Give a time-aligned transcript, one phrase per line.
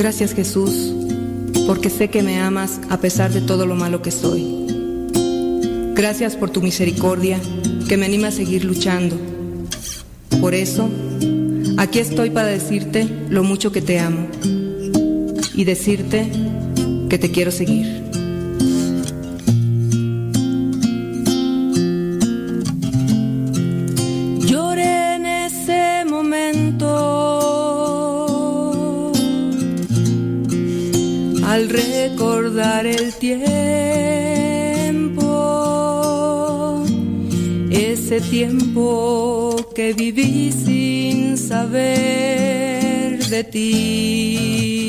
[0.00, 0.94] Gracias Jesús,
[1.66, 4.64] porque sé que me amas a pesar de todo lo malo que soy.
[5.94, 7.38] Gracias por tu misericordia
[7.86, 9.14] que me anima a seguir luchando.
[10.40, 10.88] Por eso,
[11.76, 14.26] aquí estoy para decirte lo mucho que te amo
[15.52, 16.32] y decirte
[17.10, 17.99] que te quiero seguir.
[33.12, 33.42] Tiempo,
[37.70, 44.79] ese tiempo que viví sin saber de ti.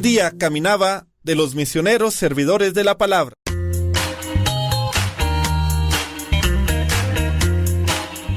[0.00, 3.34] Día caminaba de los misioneros servidores de la palabra.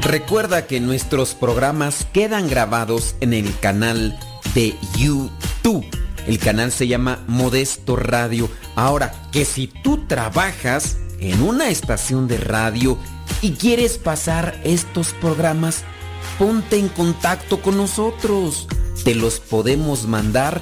[0.01, 4.19] Recuerda que nuestros programas quedan grabados en el canal
[4.53, 5.85] de YouTube.
[6.27, 8.49] El canal se llama Modesto Radio.
[8.75, 12.97] Ahora, que si tú trabajas en una estación de radio
[13.41, 15.85] y quieres pasar estos programas,
[16.37, 18.67] ponte en contacto con nosotros.
[19.05, 20.61] Te los podemos mandar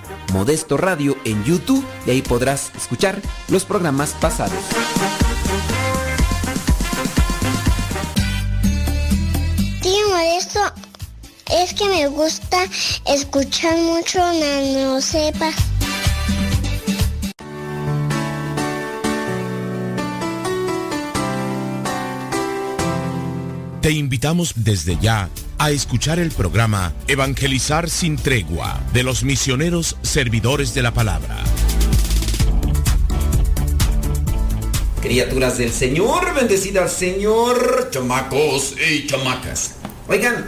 [0.31, 4.57] Modesto Radio en YouTube y ahí podrás escuchar los programas pasados.
[9.81, 10.59] Tío Modesto,
[11.51, 12.57] es que me gusta
[13.05, 15.51] escuchar mucho Nano Sepa.
[23.81, 25.27] Te invitamos desde ya
[25.63, 31.37] a escuchar el programa Evangelizar sin tregua de los misioneros servidores de la palabra.
[35.03, 39.75] Criaturas del Señor, bendecida al Señor, chamacos y chamacas.
[40.07, 40.47] Oigan,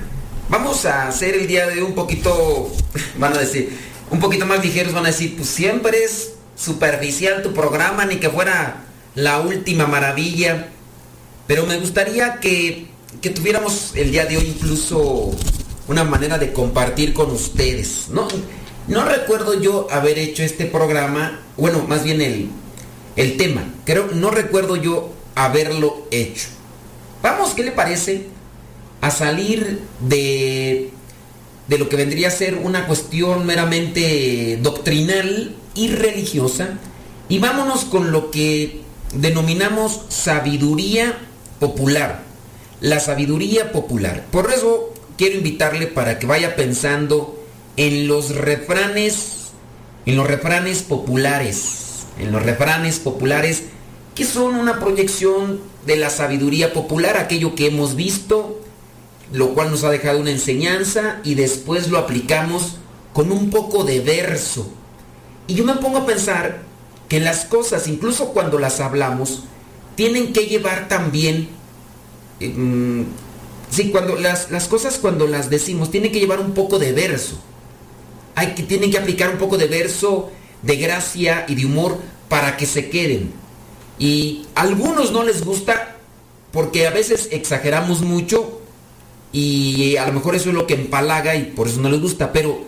[0.49, 2.75] vamos a hacer el día de un poquito,
[3.19, 3.69] van a decir,
[4.09, 8.31] un poquito más ligeros, van a decir, pues siempre es superficial tu programa, ni que
[8.31, 10.69] fuera la última maravilla.
[11.45, 15.31] Pero me gustaría que que tuviéramos el día de hoy incluso
[15.87, 18.07] una manera de compartir con ustedes.
[18.09, 18.27] No,
[18.87, 22.49] no recuerdo yo haber hecho este programa, bueno, más bien el,
[23.15, 23.65] el tema.
[23.85, 26.47] Creo, no recuerdo yo haberlo hecho.
[27.21, 28.27] Vamos, ¿qué le parece?
[29.01, 30.91] A salir de,
[31.67, 36.77] de lo que vendría a ser una cuestión meramente doctrinal y religiosa
[37.29, 38.81] y vámonos con lo que
[39.13, 41.17] denominamos sabiduría
[41.59, 42.23] popular.
[42.83, 44.25] La sabiduría popular.
[44.29, 47.41] Por eso quiero invitarle para que vaya pensando
[47.77, 49.51] en los refranes,
[50.05, 53.63] en los refranes populares, en los refranes populares
[54.15, 58.59] que son una proyección de la sabiduría popular, aquello que hemos visto,
[59.31, 62.79] lo cual nos ha dejado una enseñanza y después lo aplicamos
[63.13, 64.69] con un poco de verso.
[65.47, 66.63] Y yo me pongo a pensar
[67.07, 69.43] que las cosas, incluso cuando las hablamos,
[69.95, 71.47] tienen que llevar también,
[72.47, 73.05] eh,
[73.69, 77.39] sí, cuando las, las, cosas cuando las decimos, tienen que llevar un poco de verso.
[78.35, 80.31] Hay que, tienen que aplicar un poco de verso,
[80.61, 81.99] de gracia y de humor
[82.29, 83.31] para que se queden.
[83.99, 85.97] Y a algunos no les gusta
[86.51, 88.61] porque a veces exageramos mucho
[89.31, 92.31] y a lo mejor eso es lo que empalaga y por eso no les gusta.
[92.31, 92.63] Pero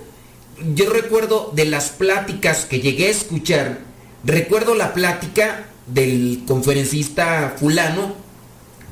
[0.74, 3.80] yo recuerdo de las pláticas que llegué a escuchar,
[4.24, 8.16] recuerdo la plática del conferencista fulano,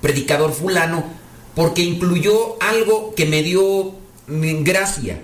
[0.03, 1.05] predicador fulano,
[1.55, 3.95] porque incluyó algo que me dio
[4.27, 5.21] gracia,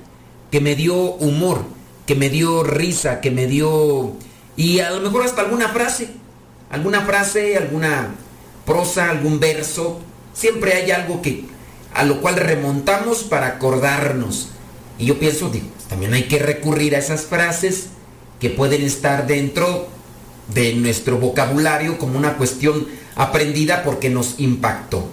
[0.49, 1.65] que me dio humor,
[2.07, 4.13] que me dio risa, que me dio...
[4.55, 6.09] y a lo mejor hasta alguna frase
[6.69, 8.15] alguna frase, alguna
[8.65, 9.99] prosa, algún verso,
[10.33, 11.45] siempre hay algo que
[11.93, 14.49] a lo cual remontamos para acordarnos.
[14.99, 15.51] Y yo pienso,
[15.87, 17.87] también hay que recurrir a esas frases
[18.39, 19.87] que pueden estar dentro
[20.53, 22.87] de nuestro vocabulario como una cuestión
[23.19, 25.06] aprendida porque nos impactó.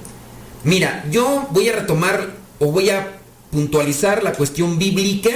[0.62, 3.19] Mira, yo voy a retomar o voy a
[3.50, 5.31] puntualizar la cuestión bíblica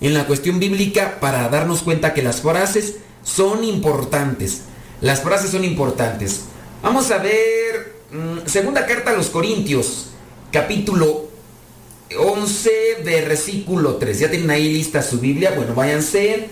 [0.00, 4.62] en la cuestión bíblica para darnos cuenta que las frases son importantes.
[5.00, 6.42] Las frases son importantes.
[6.82, 10.06] Vamos a ver mm, segunda carta a los Corintios,
[10.50, 11.28] capítulo
[12.18, 12.70] 11,
[13.04, 14.18] versículo 3.
[14.18, 15.52] ¿Ya tienen ahí lista su Biblia?
[15.54, 16.50] Bueno, váyanse.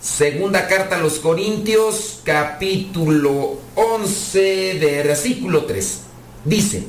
[0.00, 6.00] Segunda carta a los Corintios, capítulo 11, versículo 3.
[6.46, 6.84] Dice,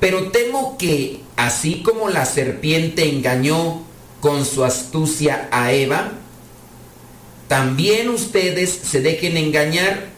[0.00, 3.84] pero temo que, así como la serpiente engañó
[4.20, 6.10] con su astucia a Eva,
[7.46, 10.08] también ustedes se dejen engañar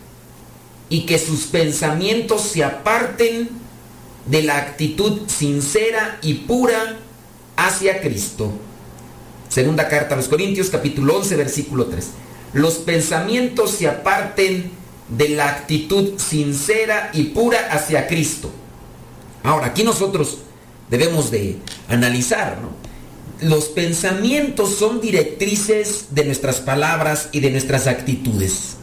[0.89, 3.51] y que sus pensamientos se aparten
[4.25, 6.97] de la actitud sincera y pura
[7.57, 8.53] hacia Cristo.
[9.49, 12.07] Segunda carta a los Corintios capítulo 11 versículo 3.
[12.55, 14.71] Los pensamientos se aparten
[15.09, 18.51] de la actitud sincera y pura hacia Cristo.
[19.43, 20.39] Ahora, aquí nosotros
[20.89, 21.59] debemos de
[21.89, 22.85] analizar, ¿no?
[23.41, 28.77] los pensamientos son directrices de nuestras palabras y de nuestras actitudes.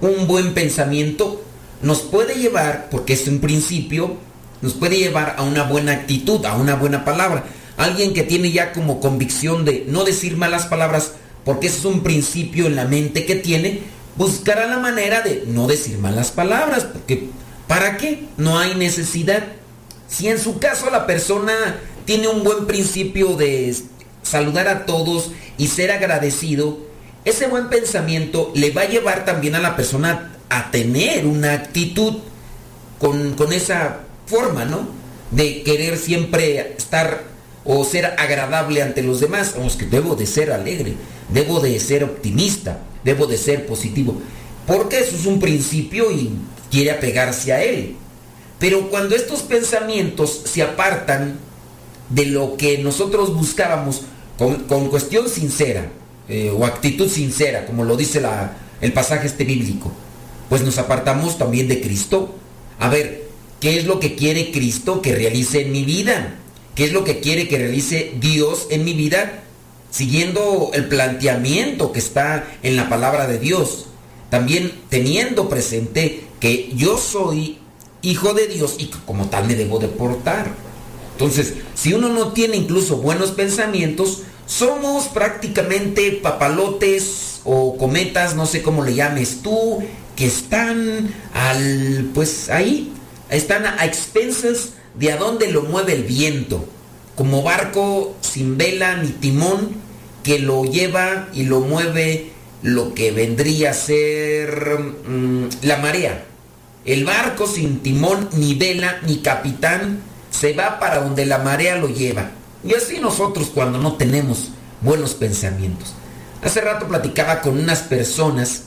[0.00, 1.42] Un buen pensamiento
[1.82, 4.16] nos puede llevar, porque es un principio,
[4.62, 7.44] nos puede llevar a una buena actitud, a una buena palabra.
[7.78, 11.12] Alguien que tiene ya como convicción de no decir malas palabras,
[11.44, 13.80] porque ese es un principio en la mente que tiene,
[14.16, 17.28] buscará la manera de no decir malas palabras, porque
[17.68, 18.26] ¿para qué?
[18.36, 19.44] No hay necesidad.
[20.08, 21.54] Si en su caso la persona
[22.04, 23.74] tiene un buen principio de
[24.22, 26.78] saludar a todos y ser agradecido,
[27.24, 32.14] ese buen pensamiento le va a llevar también a la persona a tener una actitud
[32.98, 34.88] con, esa forma, ¿no?
[35.30, 37.22] De querer siempre estar
[37.64, 39.54] o ser agradable ante los demás.
[39.56, 40.94] Vamos, que debo de ser alegre,
[41.32, 44.20] debo de ser optimista, debo de ser positivo.
[44.66, 46.30] Porque eso es un principio y
[46.70, 47.96] quiere apegarse a él.
[48.58, 51.38] Pero cuando estos pensamientos se apartan
[52.10, 54.02] de lo que nosotros buscábamos
[54.36, 55.90] con, cuestión sincera
[56.28, 59.92] eh, o actitud sincera, como lo dice la, el pasaje este bíblico,
[60.48, 62.34] pues nos apartamos también de Cristo.
[62.78, 63.28] A ver,
[63.60, 66.36] ¿qué es lo que quiere Cristo que realice en mi vida?
[66.78, 69.42] ¿Qué es lo que quiere que realice Dios en mi vida?
[69.90, 73.86] Siguiendo el planteamiento que está en la palabra de Dios.
[74.30, 77.58] También teniendo presente que yo soy
[78.00, 80.52] hijo de Dios y como tal me debo de portar.
[81.14, 88.62] Entonces, si uno no tiene incluso buenos pensamientos, somos prácticamente papalotes o cometas, no sé
[88.62, 89.82] cómo le llames tú,
[90.14, 92.92] que están al, pues ahí,
[93.30, 96.64] están a expensas de a dónde lo mueve el viento,
[97.14, 99.76] como barco sin vela ni timón
[100.22, 106.24] que lo lleva y lo mueve lo que vendría a ser mm, la marea.
[106.84, 110.00] El barco sin timón ni vela ni capitán
[110.30, 112.30] se va para donde la marea lo lleva.
[112.64, 114.50] Y así nosotros cuando no tenemos
[114.80, 115.94] buenos pensamientos.
[116.42, 118.64] Hace rato platicaba con unas personas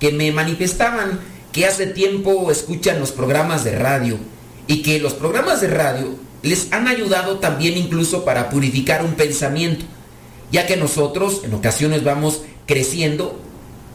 [0.00, 1.20] que me manifestaban
[1.52, 4.18] que hace tiempo escuchan los programas de radio
[4.66, 9.84] y que los programas de radio les han ayudado también incluso para purificar un pensamiento,
[10.50, 13.40] ya que nosotros en ocasiones vamos creciendo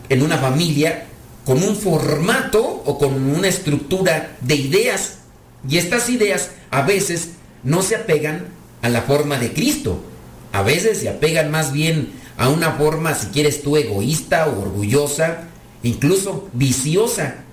[0.10, 1.08] en una familia
[1.46, 5.20] con un formato o con una estructura de ideas
[5.68, 7.30] y estas ideas a veces
[7.64, 8.48] no se apegan
[8.82, 10.00] a la forma de Cristo,
[10.54, 15.48] a veces se apegan más bien a una forma, si quieres tú, egoísta o orgullosa,
[15.84, 17.44] incluso viciosa.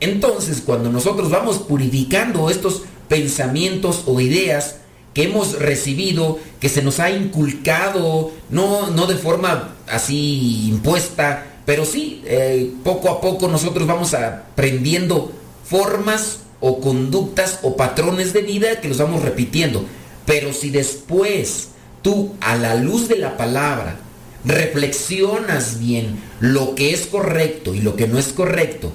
[0.00, 4.76] Entonces, cuando nosotros vamos purificando estos pensamientos o ideas
[5.14, 11.84] que hemos recibido, que se nos ha inculcado, no, no de forma así impuesta, pero
[11.84, 15.32] sí, eh, poco a poco nosotros vamos aprendiendo
[15.64, 19.84] formas o conductas o patrones de vida que los vamos repitiendo.
[20.24, 21.70] Pero si después
[22.02, 23.96] tú a la luz de la palabra
[24.44, 28.92] reflexionas bien lo que es correcto y lo que no es correcto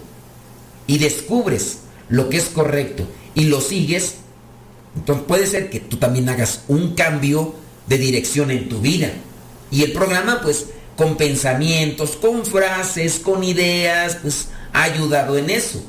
[0.87, 4.15] y descubres lo que es correcto y lo sigues,
[4.95, 7.55] entonces puede ser que tú también hagas un cambio
[7.87, 9.11] de dirección en tu vida.
[9.71, 15.83] Y el programa pues con pensamientos, con frases, con ideas, pues ha ayudado en eso.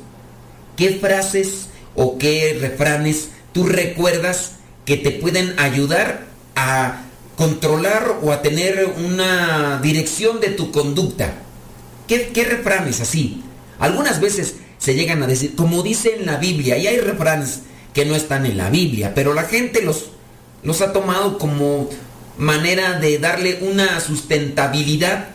[0.75, 4.53] ¿Qué frases o qué refranes tú recuerdas
[4.85, 6.25] que te pueden ayudar
[6.55, 7.03] a
[7.37, 11.33] controlar o a tener una dirección de tu conducta?
[12.07, 13.43] ¿Qué, qué refranes así?
[13.79, 17.61] Algunas veces se llegan a decir, como dice en la Biblia, y hay refranes
[17.91, 20.11] que no están en la Biblia, pero la gente los,
[20.61, 21.89] los ha tomado como
[22.37, 25.29] manera de darle una sustentabilidad,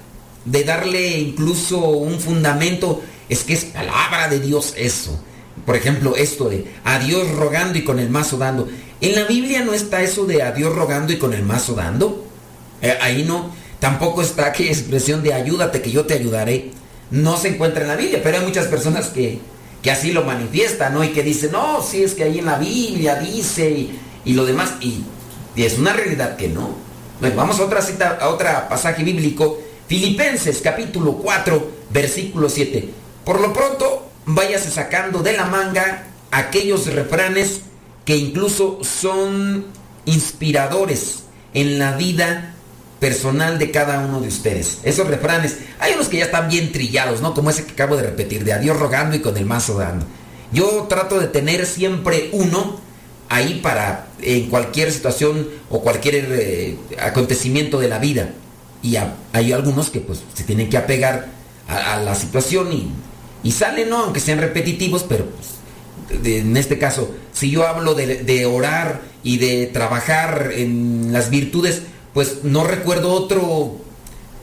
[0.45, 3.02] de darle incluso un fundamento.
[3.28, 5.21] Es que es palabra de Dios eso.
[5.66, 8.69] Por ejemplo, esto de a Dios rogando y con el mazo dando.
[9.00, 12.25] En la Biblia no está eso de a Dios rogando y con el mazo dando.
[12.83, 13.50] Eh, ahí no.
[13.80, 16.71] Tampoco está aquella expresión de ayúdate que yo te ayudaré.
[17.11, 19.40] No se encuentra en la Biblia, pero hay muchas personas que,
[19.83, 21.02] que así lo manifiestan, ¿no?
[21.02, 23.88] Y que dicen, no, sí es que ahí en la Biblia dice
[24.25, 24.75] y, lo demás.
[24.81, 25.02] Y,
[25.57, 26.76] y es una realidad que no.
[27.21, 29.61] Bueno, vamos a otra cita, a otro pasaje bíblico.
[29.88, 32.88] Filipenses capítulo 4, versículo 7.
[33.25, 37.62] Por lo pronto, váyase sacando de la manga aquellos refranes
[38.05, 39.67] que incluso son
[40.05, 41.25] inspiradores
[41.55, 42.55] en la vida
[43.00, 44.78] personal de cada uno de ustedes.
[44.85, 47.35] Esos refranes, hay unos que ya están bien trillados, ¿no?
[47.35, 50.07] Como ese que acabo de repetir, de adiós rogando y con el mazo dando.
[50.52, 52.78] Yo trato de tener siempre uno
[53.30, 58.30] ahí para en cualquier situación o cualquier eh, acontecimiento de la vida.
[58.83, 58.97] Y
[59.33, 61.28] hay algunos que pues se tienen que apegar
[61.69, 62.90] a, la situación y,
[63.42, 64.04] y, salen, ¿no?
[64.04, 69.38] Aunque sean repetitivos, pero pues, en este caso, si yo hablo de, de, orar y
[69.38, 71.83] de trabajar en las virtudes,
[72.14, 73.76] pues no recuerdo otro,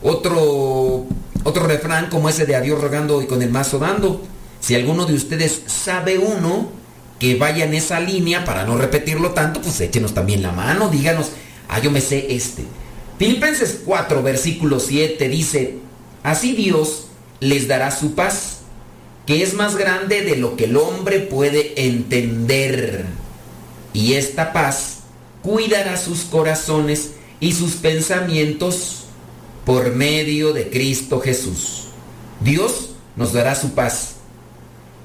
[0.02, 1.06] otro,
[1.44, 4.22] otro refrán como ese de a Dios rogando y con el mazo dando.
[4.60, 6.70] Si alguno de ustedes sabe uno,
[7.18, 11.30] que vaya en esa línea para no repetirlo tanto, pues échenos también la mano, díganos,
[11.68, 12.64] ah, yo me sé este.
[13.18, 15.78] Filipenses 4, versículo 7 dice,
[16.22, 17.06] así Dios
[17.40, 18.58] les dará su paz,
[19.26, 23.04] que es más grande de lo que el hombre puede entender.
[23.92, 24.98] Y esta paz
[25.42, 29.04] cuidará sus corazones y sus pensamientos
[29.64, 31.84] por medio de Cristo Jesús.
[32.40, 34.14] Dios nos dará su paz.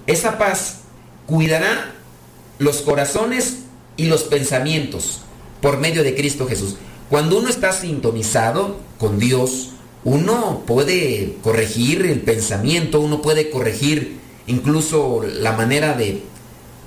[0.08, 0.80] Esa paz
[1.26, 1.94] cuidará
[2.60, 3.60] los corazones
[3.98, 5.22] y los pensamientos
[5.62, 6.76] por medio de Cristo Jesús.
[7.10, 9.70] Cuando uno está sintonizado con Dios,
[10.04, 16.24] uno puede corregir el pensamiento, uno puede corregir incluso la manera de,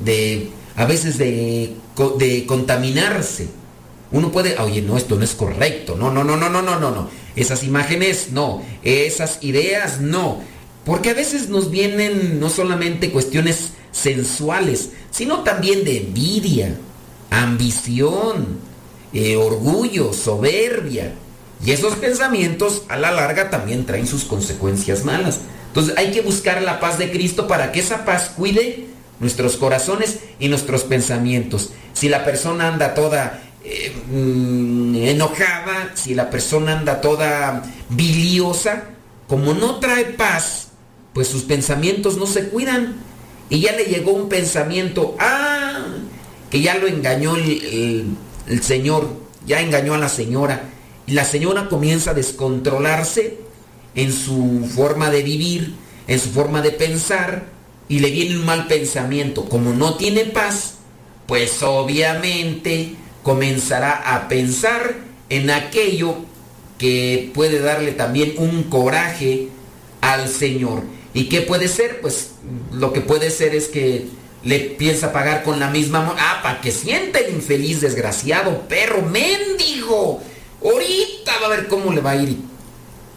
[0.04, 1.74] de a veces de,
[2.18, 3.48] de contaminarse.
[4.12, 6.90] Uno puede, oye, no, esto no es correcto, no, no, no, no, no, no, no,
[6.90, 7.08] no.
[7.34, 8.62] Esas imágenes, no.
[8.82, 10.40] Esas ideas, no.
[10.84, 16.76] Porque a veces nos vienen no solamente cuestiones sensuales, sino también de envidia,
[17.30, 18.58] ambición,
[19.12, 21.14] eh, orgullo, soberbia.
[21.64, 25.40] Y esos pensamientos a la larga también traen sus consecuencias malas.
[25.68, 28.86] Entonces hay que buscar la paz de Cristo para que esa paz cuide
[29.18, 31.70] nuestros corazones y nuestros pensamientos.
[31.94, 38.84] Si la persona anda toda eh, mm, enojada, si la persona anda toda biliosa,
[39.26, 40.68] como no trae paz,
[41.12, 42.94] pues sus pensamientos no se cuidan
[43.50, 45.84] y ya le llegó un pensamiento, ah,
[46.48, 48.16] que ya lo engañó el,
[48.62, 49.08] señor,
[49.46, 50.62] ya engañó a la señora.
[51.08, 53.38] Y la señora comienza a descontrolarse
[53.96, 55.74] en su forma de vivir,
[56.06, 57.46] en su forma de pensar,
[57.88, 59.44] y le viene un mal pensamiento.
[59.44, 60.74] Como no tiene paz,
[61.26, 62.94] pues obviamente
[63.26, 64.94] comenzará a pensar
[65.30, 66.14] en aquello
[66.78, 69.48] que puede darle también un coraje
[70.00, 70.84] al Señor.
[71.12, 72.00] ¿Y qué puede ser?
[72.00, 72.34] Pues
[72.70, 74.06] lo que puede ser es que
[74.44, 76.14] le piensa pagar con la misma...
[76.16, 80.20] Ah, para que sienta el infeliz, desgraciado, perro, mendigo.
[80.62, 82.38] Ahorita va a ver cómo le va a ir.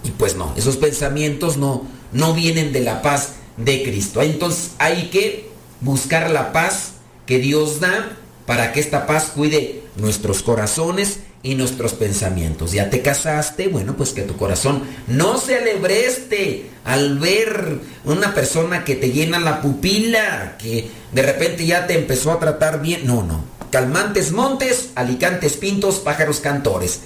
[0.03, 4.23] Y pues no, esos pensamientos no, no vienen de la paz de Cristo.
[4.23, 5.51] Entonces hay que
[5.81, 6.93] buscar la paz
[7.27, 8.15] que Dios da
[8.49, 12.71] para que esta paz cuide nuestros corazones y nuestros pensamientos.
[12.71, 18.83] Ya te casaste, bueno, pues que tu corazón no se alebreste al ver una persona
[18.83, 23.05] que te llena la pupila, que de repente ya te empezó a tratar bien.
[23.05, 23.43] No, no.
[23.69, 27.01] Calmantes montes, alicantes pintos, pájaros cantores.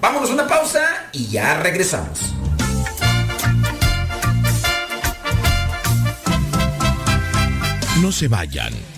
[0.00, 2.18] Vámonos una pausa y ya regresamos.
[8.02, 8.97] No se vayan.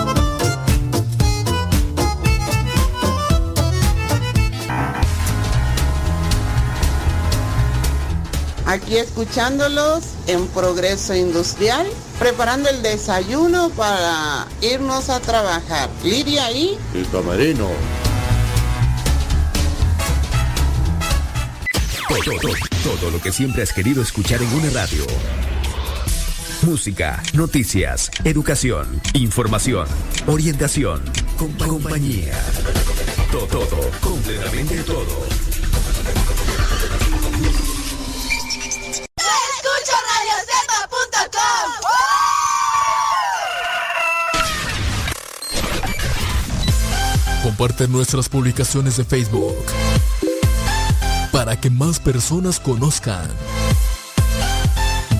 [8.71, 11.85] Aquí escuchándolos en Progreso Industrial,
[12.19, 15.89] preparando el desayuno para irnos a trabajar.
[16.03, 16.77] Lidia ahí.
[16.93, 17.69] El camarino.
[22.07, 22.53] Todo, todo,
[22.83, 25.05] todo lo que siempre has querido escuchar en una radio.
[26.63, 29.87] Música, noticias, educación, información,
[30.27, 31.01] orientación,
[31.37, 32.39] compañía.
[33.31, 35.50] Todo, todo, completamente todo.
[47.61, 49.55] Comparte nuestras publicaciones de Facebook
[51.31, 53.29] para que más personas conozcan.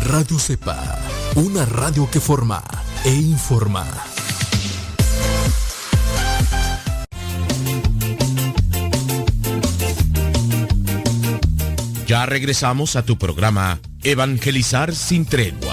[0.02, 0.98] Radio Cepa,
[1.36, 2.64] una radio que forma
[3.06, 3.86] e informa.
[12.08, 15.71] Ya regresamos a tu programa Evangelizar sin tregua.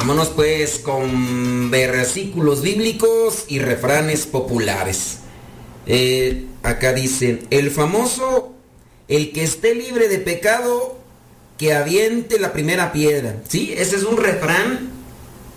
[0.00, 5.18] Vámonos pues con versículos bíblicos y refranes populares.
[5.86, 8.54] Eh, acá dice, el famoso,
[9.08, 10.96] el que esté libre de pecado,
[11.58, 13.42] que aviente la primera piedra.
[13.46, 14.88] Sí, ese es un refrán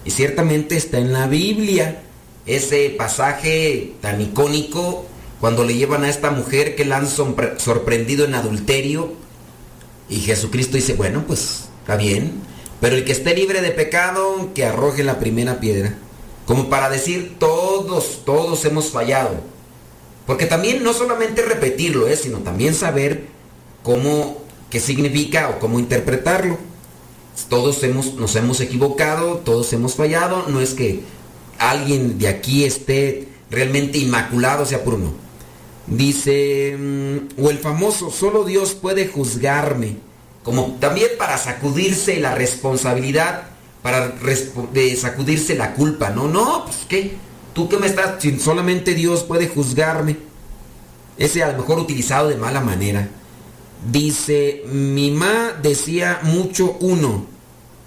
[0.04, 2.02] y ciertamente está en la Biblia.
[2.46, 5.06] Ese pasaje tan icónico
[5.40, 9.14] cuando le llevan a esta mujer que la han sorprendido en adulterio
[10.10, 12.52] y Jesucristo dice, bueno, pues está bien
[12.84, 15.96] pero el que esté libre de pecado, que arroje la primera piedra.
[16.46, 19.40] Como para decir, todos, todos hemos fallado.
[20.28, 22.18] Porque también no solamente repetirlo, ¿eh?
[22.18, 23.28] sino también saber
[23.84, 26.58] cómo, qué significa o cómo interpretarlo.
[27.48, 30.48] Todos hemos, nos hemos equivocado, todos hemos fallado.
[30.50, 31.04] No es que
[31.60, 35.14] alguien de aquí esté realmente inmaculado, sea por uno.
[35.88, 39.96] Dice, mm, o el famoso, solo Dios puede juzgarme
[40.44, 43.44] como también para sacudirse la responsabilidad,
[43.82, 44.10] para
[44.72, 46.28] de sacudirse la culpa, ¿no?
[46.28, 47.16] No, pues qué,
[47.54, 50.18] tú que me estás, si solamente Dios puede juzgarme.
[51.18, 53.08] Ese a lo mejor utilizado de mala manera.
[53.92, 57.26] Dice, mi mamá decía mucho uno.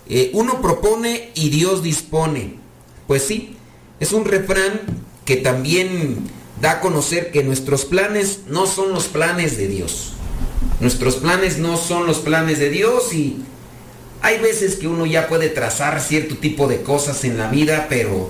[0.09, 2.57] Eh, uno propone y Dios dispone.
[3.07, 3.57] Pues sí,
[3.99, 4.81] es un refrán
[5.25, 10.16] que también da a conocer que nuestros planes no son los planes de Dios.
[10.81, 13.39] Nuestros planes no son los planes de Dios y
[14.23, 18.29] hay veces que uno ya puede trazar cierto tipo de cosas en la vida, pero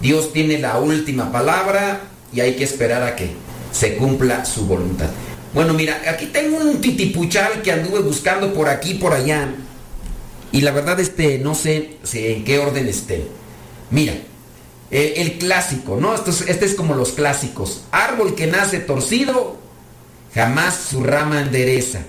[0.00, 3.30] Dios tiene la última palabra y hay que esperar a que
[3.72, 5.08] se cumpla su voluntad.
[5.52, 9.54] Bueno, mira, aquí tengo un titipuchal que anduve buscando por aquí por allá.
[10.52, 13.26] Y la verdad, este, no sé, en qué orden esté.
[13.90, 14.14] Mira,
[14.90, 16.14] eh, el clásico, ¿no?
[16.14, 17.82] este es como los clásicos.
[17.90, 19.56] Árbol que nace torcido,
[20.34, 22.02] jamás su rama endereza.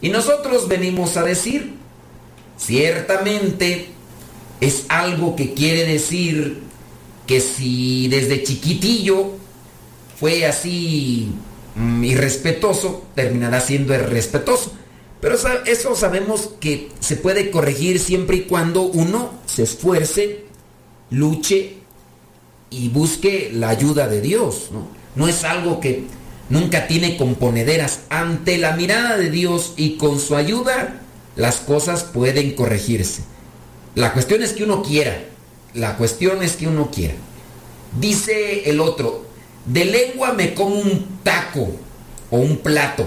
[0.00, 1.74] Y nosotros venimos a decir,
[2.58, 3.88] ciertamente
[4.60, 6.60] es algo que quiere decir
[7.26, 9.32] que si desde chiquitillo
[10.18, 11.32] fue así
[11.76, 14.72] mm, irrespetuoso, terminará siendo irrespetuoso.
[15.20, 20.44] Pero eso sabemos que se puede corregir siempre y cuando uno se esfuerce,
[21.10, 21.76] luche
[22.70, 24.68] y busque la ayuda de Dios.
[24.72, 24.88] ¿no?
[25.16, 26.04] no es algo que
[26.50, 28.00] nunca tiene componederas.
[28.10, 31.00] Ante la mirada de Dios y con su ayuda,
[31.36, 33.22] las cosas pueden corregirse.
[33.94, 35.24] La cuestión es que uno quiera.
[35.72, 37.14] La cuestión es que uno quiera.
[37.98, 39.24] Dice el otro,
[39.64, 41.72] de lengua me como un taco
[42.30, 43.06] o un plato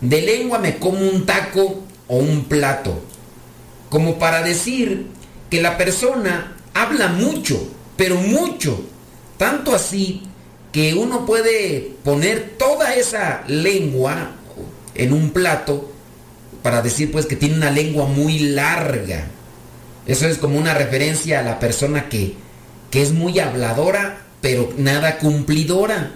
[0.00, 3.00] de lengua me como un taco o un plato.
[3.88, 5.06] Como para decir
[5.50, 8.84] que la persona habla mucho, pero mucho.
[9.36, 10.22] Tanto así
[10.72, 14.32] que uno puede poner toda esa lengua
[14.94, 15.92] en un plato
[16.62, 19.26] para decir pues que tiene una lengua muy larga.
[20.06, 22.34] Eso es como una referencia a la persona que,
[22.90, 26.12] que es muy habladora, pero nada cumplidora.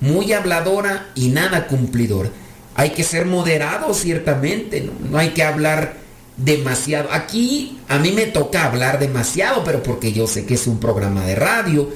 [0.00, 2.30] Muy habladora y nada cumplidora.
[2.74, 5.18] Hay que ser moderado, ciertamente, ¿no?
[5.18, 5.96] hay que hablar
[6.36, 7.10] demasiado.
[7.12, 11.26] Aquí a mí me toca hablar demasiado, pero porque yo sé que es un programa
[11.26, 11.90] de radio,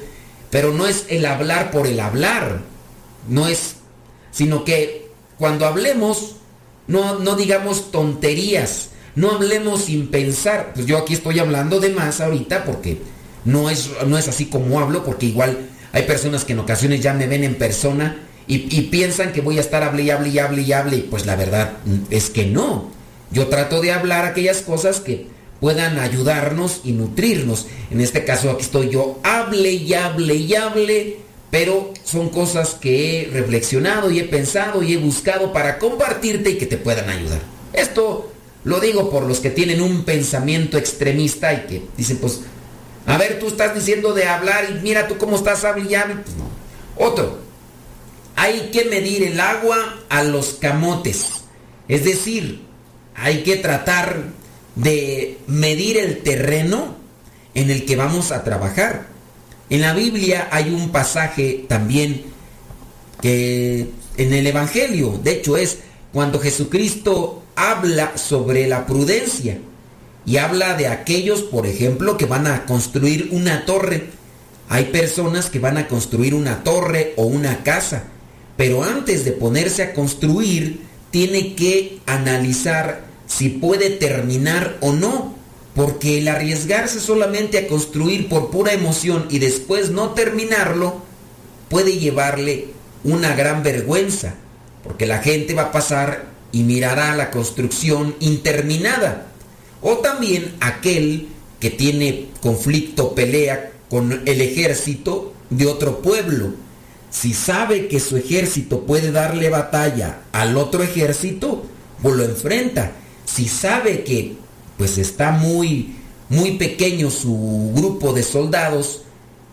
[0.54, 2.60] pero no es el hablar por el hablar,
[3.28, 3.74] no es,
[4.30, 6.36] sino que cuando hablemos,
[6.86, 10.70] no, no digamos tonterías, no hablemos sin pensar.
[10.72, 12.98] Pues yo aquí estoy hablando de más ahorita porque
[13.44, 15.58] no es, no es así como hablo, porque igual
[15.90, 19.60] hay personas que en ocasiones ya me ven en persona y, piensan que voy a
[19.60, 20.98] estar hable y hable y hable y hable.
[20.98, 21.72] pues la verdad
[22.10, 22.92] es que no.
[23.32, 25.26] Yo trato de hablar aquellas cosas que
[25.64, 27.68] puedan ayudarnos y nutrirnos.
[27.90, 31.16] En este caso aquí estoy yo, hable y hable y hable,
[31.50, 36.58] pero son cosas que he reflexionado y he pensado y he buscado para compartirte y
[36.58, 37.40] que te puedan ayudar.
[37.72, 38.30] Esto
[38.64, 42.42] lo digo por los que tienen un pensamiento extremista y que dicen, pues,
[43.06, 46.16] a ver, tú estás diciendo de hablar y mira tú cómo estás, hable y hable.
[46.16, 47.06] Pues no.
[47.06, 47.38] Otro,
[48.36, 49.78] hay que medir el agua
[50.10, 51.44] a los camotes.
[51.88, 52.60] Es decir,
[53.14, 54.43] hay que tratar
[54.74, 56.96] de medir el terreno
[57.54, 59.06] en el que vamos a trabajar.
[59.70, 62.22] En la Biblia hay un pasaje también
[63.20, 65.78] que en el Evangelio, de hecho es
[66.12, 69.58] cuando Jesucristo habla sobre la prudencia
[70.26, 74.10] y habla de aquellos, por ejemplo, que van a construir una torre.
[74.68, 78.04] Hay personas que van a construir una torre o una casa
[78.56, 85.34] pero antes de ponerse a construir, tiene que analizar si puede terminar o no.
[85.74, 91.02] Porque el arriesgarse solamente a construir por pura emoción y después no terminarlo,
[91.68, 92.68] puede llevarle
[93.02, 94.34] una gran vergüenza.
[94.84, 99.26] Porque la gente va a pasar y mirará la construcción interminada.
[99.82, 106.52] O también aquel que tiene conflicto, pelea con el ejército de otro pueblo
[107.14, 111.64] si sabe que su ejército puede darle batalla al otro ejército,
[112.02, 112.90] pues lo enfrenta.
[113.24, 114.36] Si sabe que
[114.76, 115.96] pues está muy
[116.28, 119.02] muy pequeño su grupo de soldados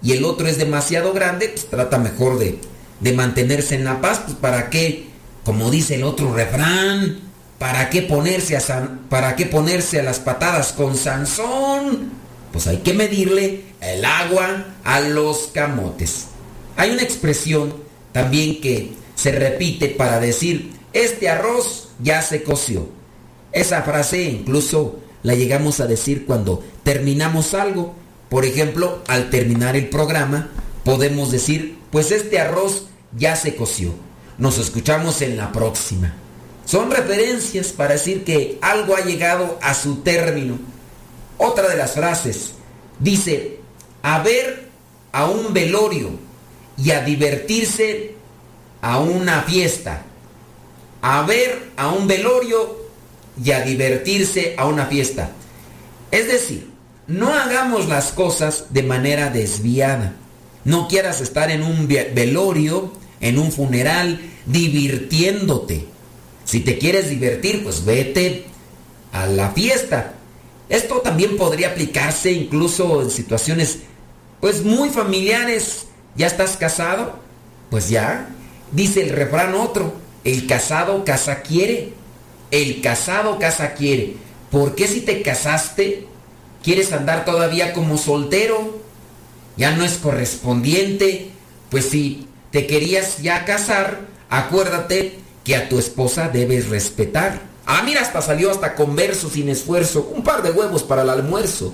[0.01, 2.59] y el otro es demasiado grande, pues trata mejor de,
[2.99, 5.07] de mantenerse en la paz, pues para qué,
[5.43, 7.19] como dice el otro refrán,
[7.59, 12.11] para qué ponerse a para qué ponerse a las patadas con Sansón,
[12.51, 16.25] pues hay que medirle el agua a los camotes.
[16.77, 17.75] Hay una expresión
[18.11, 22.89] también que se repite para decir, este arroz ya se coció.
[23.51, 27.95] Esa frase incluso la llegamos a decir cuando terminamos algo.
[28.29, 30.49] Por ejemplo, al terminar el programa,
[30.85, 32.85] podemos decir, pues este arroz
[33.17, 33.93] ya se coció.
[34.37, 36.13] Nos escuchamos en la próxima.
[36.65, 40.57] Son referencias para decir que algo ha llegado a su término.
[41.37, 42.53] Otra de las frases
[42.99, 43.57] dice,
[44.01, 44.69] a ver
[45.11, 46.11] a un velorio
[46.77, 48.15] y a divertirse
[48.81, 50.03] a una fiesta,
[51.01, 52.80] a ver a un velorio
[53.43, 55.31] y a divertirse a una fiesta.
[56.11, 56.69] Es decir,
[57.07, 60.15] no hagamos las cosas de manera desviada.
[60.63, 65.85] No quieras estar en un velorio, en un funeral, divirtiéndote.
[66.45, 68.45] Si te quieres divertir, pues vete
[69.11, 70.13] a la fiesta.
[70.69, 73.79] Esto también podría aplicarse incluso en situaciones
[74.39, 77.19] pues muy familiares ¿Ya estás casado?
[77.69, 78.27] Pues ya.
[78.71, 81.93] Dice el refrán otro, el casado casa quiere.
[82.51, 84.15] El casado casa quiere.
[84.51, 86.07] ¿Por qué si te casaste
[86.61, 88.79] quieres andar todavía como soltero?
[89.57, 91.31] Ya no es correspondiente.
[91.69, 97.41] Pues si te querías ya casar, acuérdate que a tu esposa debes respetar.
[97.65, 100.11] Ah, mira, hasta salió hasta con verso sin esfuerzo.
[100.13, 101.73] Un par de huevos para el almuerzo.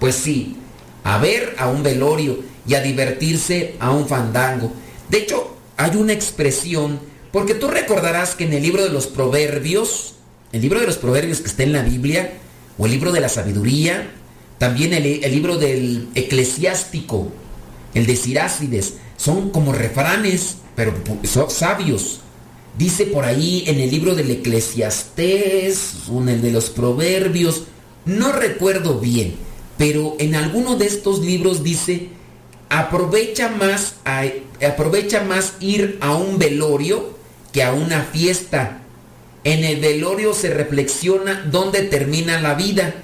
[0.00, 0.56] Pues sí,
[1.04, 4.72] a ver a un velorio y a divertirse a un fandango.
[5.08, 6.98] De hecho, hay una expresión,
[7.34, 10.14] porque tú recordarás que en el libro de los proverbios,
[10.52, 12.34] el libro de los proverbios que está en la Biblia,
[12.78, 14.08] o el libro de la sabiduría,
[14.58, 17.32] también el, libro del eclesiástico,
[17.92, 20.94] el de Sirácides, son como refranes, pero
[21.24, 22.20] son sabios.
[22.78, 27.64] Dice por ahí en el libro del eclesiastés, o en el de los proverbios,
[28.04, 29.34] no recuerdo bien,
[29.76, 32.10] pero en alguno de estos libros dice,
[32.68, 33.96] aprovecha más,
[34.64, 37.23] aprovecha más ir a un velorio
[37.54, 38.80] que a una fiesta.
[39.44, 42.94] En el velorio se reflexiona dónde termina la vida.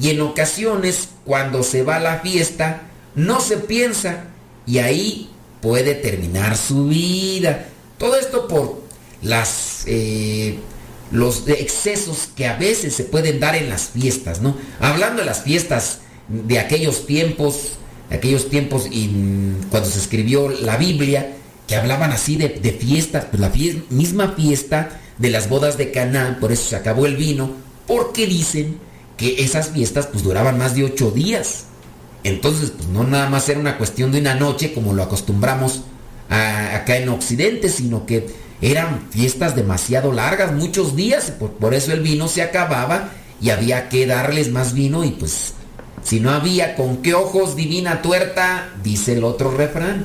[0.00, 2.82] Y en ocasiones, cuando se va a la fiesta,
[3.14, 4.24] no se piensa
[4.66, 5.30] y ahí
[5.62, 7.66] puede terminar su vida.
[7.96, 8.82] Todo esto por
[9.22, 10.58] las eh,
[11.10, 14.56] los excesos que a veces se pueden dar en las fiestas, ¿no?
[14.80, 17.74] Hablando de las fiestas de aquellos tiempos,
[18.10, 18.86] aquellos tiempos
[19.70, 21.36] cuando se escribió la Biblia,
[21.72, 23.50] que hablaban así de, fiestas, pues la
[23.88, 27.50] misma fiesta de las bodas de Canaán, por eso se acabó el vino,
[27.86, 28.76] porque dicen
[29.16, 31.64] que esas fiestas pues duraban más de ocho días.
[32.24, 35.84] Entonces, pues no nada más era una cuestión de una noche como lo acostumbramos
[36.28, 38.26] acá en Occidente, sino que
[38.60, 43.08] eran fiestas demasiado largas, muchos días, por, por, eso el vino se acababa
[43.40, 45.54] y había que darles más vino y pues
[46.02, 50.04] si no había con qué ojos divina tuerta, dice el otro refrán.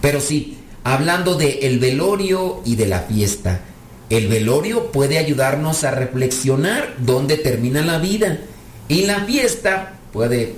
[0.00, 0.55] Pero sí,
[0.86, 3.60] hablando de el velorio y de la fiesta,
[4.08, 8.38] el velorio puede ayudarnos a reflexionar dónde termina la vida
[8.86, 10.54] y la fiesta puede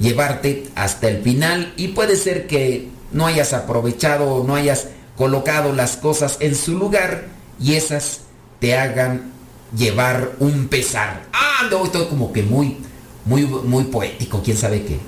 [0.00, 5.72] llevarte hasta el final y puede ser que no hayas aprovechado o no hayas colocado
[5.72, 7.28] las cosas en su lugar
[7.60, 8.22] y esas
[8.58, 9.30] te hagan
[9.76, 11.22] llevar un pesar.
[11.32, 12.78] Ah, no, estoy como que muy,
[13.24, 14.98] muy, muy poético, quién sabe qué.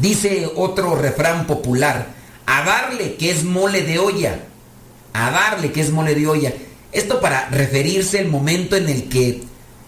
[0.00, 2.17] Dice otro refrán popular,
[2.50, 4.40] a darle que es mole de olla,
[5.12, 6.54] a darle que es mole de olla.
[6.92, 9.42] Esto para referirse al momento en el que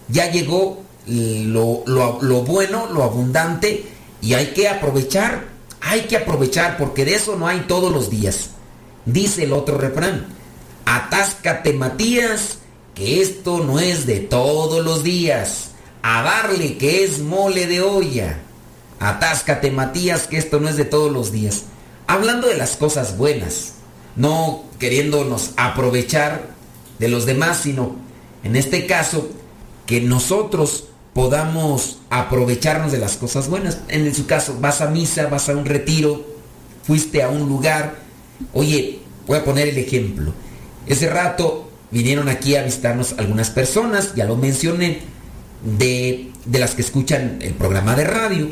[0.09, 3.85] ya llegó lo, lo bueno, lo abundante,
[4.21, 5.45] y hay que aprovechar,
[5.81, 8.51] hay que aprovechar, porque de eso no hay todos los días.
[9.05, 10.27] Dice el otro refrán,
[10.85, 12.59] atáscate Matías,
[12.93, 15.71] que esto no es de todos los días,
[16.03, 18.37] a darle que es mole de olla.
[18.99, 21.63] Atáscate Matías, que esto no es de todos los días.
[22.11, 23.75] Hablando de las cosas buenas,
[24.17, 26.49] no queriéndonos aprovechar
[26.99, 27.95] de los demás, sino
[28.43, 29.29] en este caso
[29.85, 33.77] que nosotros podamos aprovecharnos de las cosas buenas.
[33.87, 36.25] En su caso, vas a misa, vas a un retiro,
[36.83, 37.95] fuiste a un lugar,
[38.51, 40.33] Oye, voy a poner el ejemplo.
[40.87, 44.99] Ese rato vinieron aquí a visitarnos algunas personas, ya lo mencioné,
[45.63, 48.49] de, de las que escuchan el programa de radio.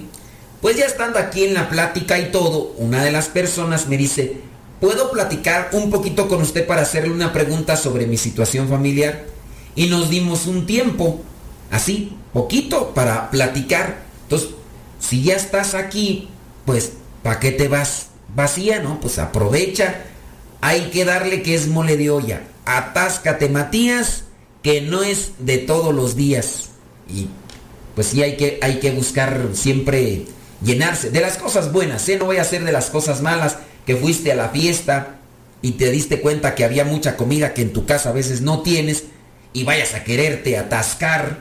[0.61, 4.37] Pues ya estando aquí en la plática y todo, una de las personas me dice,
[4.81, 9.25] ¿puedo platicar un poquito con usted para hacerle una pregunta sobre mi situación familiar?
[9.75, 11.21] Y nos dimos un tiempo,
[11.71, 14.01] así, poquito, para platicar.
[14.23, 14.49] Entonces,
[14.99, 16.29] si ya estás aquí,
[16.65, 16.93] pues,
[17.23, 18.09] ¿para qué te vas?
[18.35, 18.99] vacía, ¿no?
[18.99, 20.03] Pues aprovecha.
[20.61, 22.43] Hay que darle que es mole de olla.
[22.65, 24.23] Atáscate, Matías,
[24.61, 26.69] que no es de todos los días.
[27.07, 27.27] Y
[27.95, 30.25] pues sí hay que, hay que buscar siempre
[30.63, 32.17] llenarse de las cosas buenas, ¿eh?
[32.17, 35.19] No voy a hacer de las cosas malas que fuiste a la fiesta
[35.61, 38.61] y te diste cuenta que había mucha comida que en tu casa a veces no
[38.61, 39.05] tienes
[39.53, 41.39] y vayas a quererte atascar,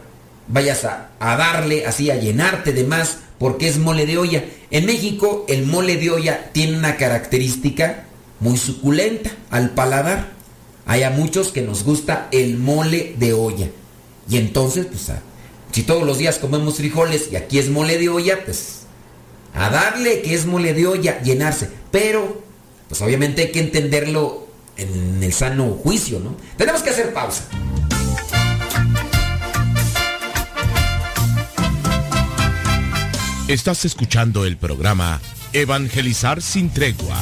[0.49, 4.45] vayas a, a darle así, a llenarte de más porque es mole de olla.
[4.71, 8.05] En México el mole de olla tiene una característica
[8.41, 10.31] muy suculenta al paladar.
[10.87, 13.69] Hay a muchos que nos gusta el mole de olla.
[14.29, 15.11] Y entonces, pues,
[15.73, 18.87] si todos los días comemos frijoles y aquí es mole de olla, pues,
[19.55, 21.71] a darle que es mole de olla, llenarse.
[21.91, 22.43] Pero,
[22.89, 26.37] pues obviamente hay que entenderlo en el sano juicio, ¿no?
[26.57, 27.45] Tenemos que hacer pausa.
[33.49, 35.21] Estás escuchando el programa
[35.55, 37.17] Evangelizar sin tregua.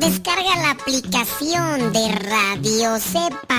[0.00, 3.51] Descarga la aplicación de Radio Cepa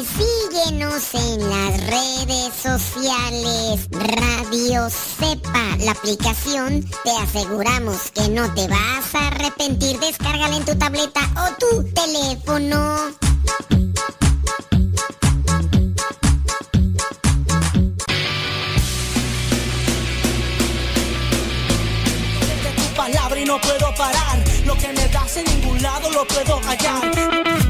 [0.00, 3.88] y síguenos en las redes sociales.
[3.92, 9.98] Radio Cepa, la aplicación, te aseguramos que no te vas a arrepentir.
[9.98, 12.96] Descárgala en tu tableta o tu teléfono.
[22.96, 24.38] palabra y no puedo parar.
[24.66, 27.69] Lo que me das en ningún lado lo puedo hallar.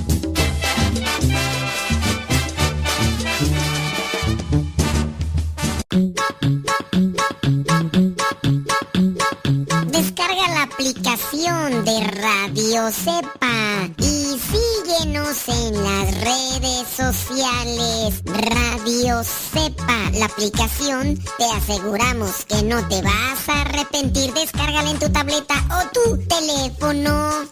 [12.89, 18.23] Cepa y síguenos en las redes sociales.
[18.25, 24.33] Radio Cepa, la aplicación, te aseguramos que no te vas a arrepentir.
[24.33, 27.45] Descárgala en tu tableta o tu teléfono.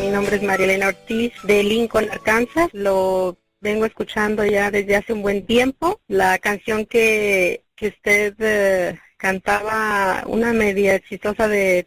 [0.00, 2.68] Mi nombre es Marielena Ortiz de Lincoln, Arkansas.
[2.72, 6.00] Lo vengo escuchando ya desde hace un buen tiempo.
[6.08, 11.86] La canción que, que usted eh, cantaba, una media chistosa de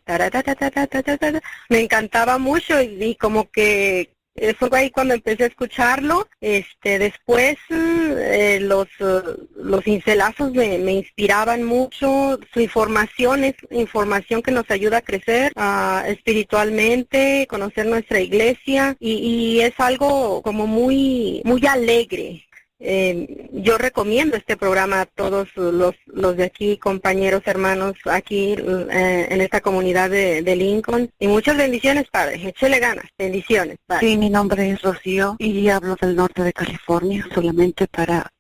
[1.70, 6.28] me encantaba mucho y, y como que eh, fue ahí cuando empecé a escucharlo.
[6.40, 9.22] Este, después eh, los eh,
[9.56, 12.40] los cincelazos me, me inspiraban mucho.
[12.54, 19.14] Su información es información que nos ayuda a crecer ah, espiritualmente, conocer nuestra iglesia y,
[19.14, 22.46] y es algo como muy muy alegre.
[22.84, 29.28] Eh, yo recomiendo este programa a todos los, los de aquí, compañeros, hermanos, aquí eh,
[29.30, 31.12] en esta comunidad de, de Lincoln.
[31.20, 32.50] Y muchas bendiciones, Padre.
[32.50, 33.06] Échele ganas.
[33.18, 34.08] Bendiciones, Padre.
[34.08, 38.32] Sí, mi nombre es Rocío y hablo del norte de California solamente para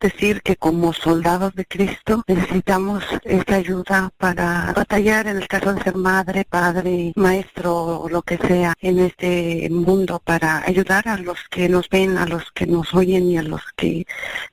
[0.00, 5.82] decir que como soldados de Cristo necesitamos esta ayuda para batallar en el caso de
[5.82, 11.38] ser madre, padre, maestro o lo que sea en este mundo para ayudar a los
[11.50, 14.06] que nos ven, a los que nos oyen y a los que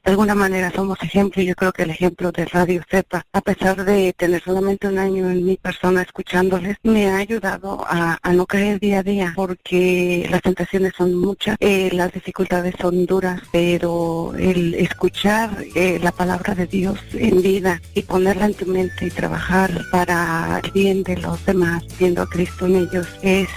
[0.03, 1.41] de alguna manera somos ejemplo.
[1.41, 5.29] Yo creo que el ejemplo de Radio Cepa, a pesar de tener solamente un año
[5.29, 10.27] en mi persona escuchándoles, me ha ayudado a, a no caer día a día porque
[10.29, 16.56] las tentaciones son muchas, eh, las dificultades son duras, pero el escuchar eh, la palabra
[16.56, 21.17] de Dios en vida y ponerla en tu mente y trabajar para el bien de
[21.17, 23.47] los demás, viendo a Cristo en ellos, es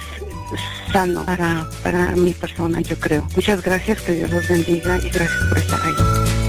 [0.92, 3.26] sano para, para mi persona, yo creo.
[3.34, 6.42] Muchas gracias, que Dios los bendiga y gracias por estar ahí.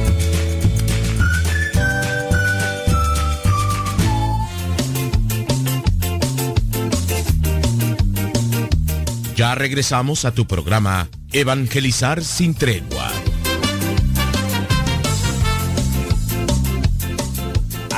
[9.35, 13.11] Ya regresamos a tu programa Evangelizar sin tregua.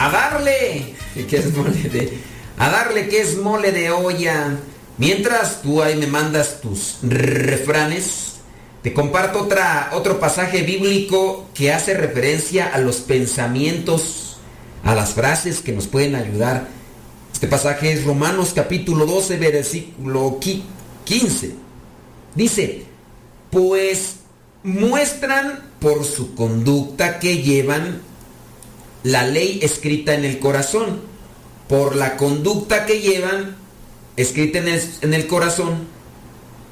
[0.05, 0.93] A darle,
[1.27, 2.19] que es mole de,
[2.59, 4.55] a darle que es mole de olla.
[4.99, 8.35] Mientras tú ahí me mandas tus refranes,
[8.83, 14.37] te comparto otra, otro pasaje bíblico que hace referencia a los pensamientos,
[14.83, 16.67] a las frases que nos pueden ayudar.
[17.33, 21.55] Este pasaje es Romanos capítulo 12, versículo 15.
[22.35, 22.85] Dice,
[23.49, 24.17] pues
[24.61, 28.01] muestran por su conducta que llevan
[29.05, 30.99] la ley escrita en el corazón.
[31.69, 33.55] Por la conducta que llevan
[34.17, 35.87] escrita en el, corazón,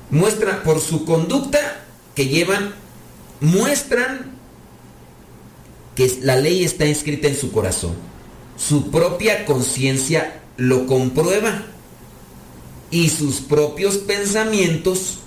[0.09, 1.59] muestra por su conducta
[2.15, 2.73] que llevan,
[3.39, 4.31] muestran
[5.95, 7.95] que la ley está escrita en su corazón.
[8.57, 11.65] Su propia conciencia lo comprueba
[12.91, 15.19] y sus propios pensamientos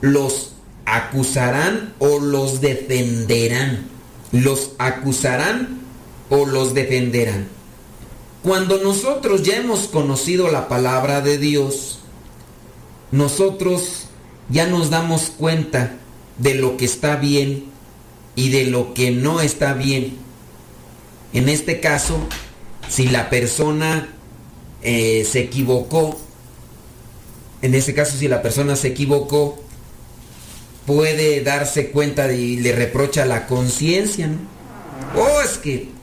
[0.00, 0.52] los
[0.84, 3.88] acusarán o los defenderán.
[4.32, 5.79] Los acusarán
[6.30, 7.48] o los defenderán.
[8.42, 11.98] Cuando nosotros ya hemos conocido la palabra de Dios,
[13.12, 14.06] nosotros
[14.48, 15.96] ya nos damos cuenta
[16.38, 17.64] de lo que está bien
[18.34, 20.16] y de lo que no está bien.
[21.34, 22.18] En este caso,
[22.88, 24.08] si la persona
[24.82, 26.18] eh, se equivocó,
[27.60, 29.62] en este caso si la persona se equivocó,
[30.86, 34.28] puede darse cuenta y le reprocha la conciencia.
[34.28, 34.38] ¿no?
[35.14, 35.99] Oh, es que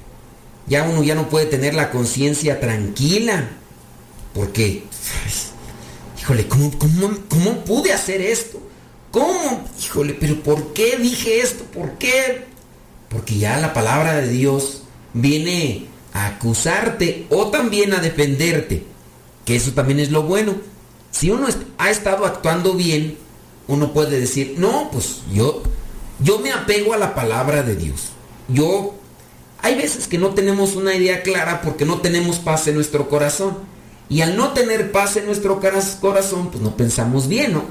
[0.68, 3.49] ya uno ya no puede tener la conciencia tranquila.
[4.34, 4.84] Porque,
[6.20, 8.61] híjole, ¿cómo, cómo, cómo pude hacer esto?
[9.11, 9.65] ¿Cómo?
[9.82, 11.63] Híjole, pero ¿por qué dije esto?
[11.65, 12.45] ¿Por qué?
[13.09, 18.84] Porque ya la palabra de Dios viene a acusarte o también a defenderte.
[19.45, 20.55] Que eso también es lo bueno.
[21.11, 21.47] Si uno
[21.78, 23.18] ha estado actuando bien,
[23.68, 25.63] uno puede decir, no, pues yo,
[26.20, 28.09] yo me apego a la palabra de Dios.
[28.49, 28.93] Yo
[29.61, 33.57] hay veces que no tenemos una idea clara porque no tenemos paz en nuestro corazón.
[34.09, 35.59] Y al no tener paz en nuestro
[35.99, 37.65] corazón, pues no pensamos bien, ¿no?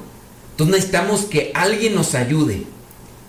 [0.51, 2.65] Entonces necesitamos que alguien nos ayude,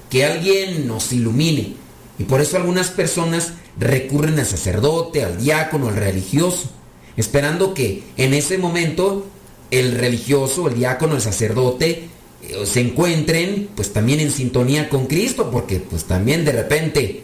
[0.09, 1.75] que alguien nos ilumine.
[2.19, 6.69] Y por eso algunas personas recurren al sacerdote, al diácono, al religioso,
[7.15, 9.25] esperando que en ese momento
[9.71, 12.09] el religioso, el diácono, el sacerdote
[12.41, 17.23] eh, se encuentren pues también en sintonía con Cristo, porque pues también de repente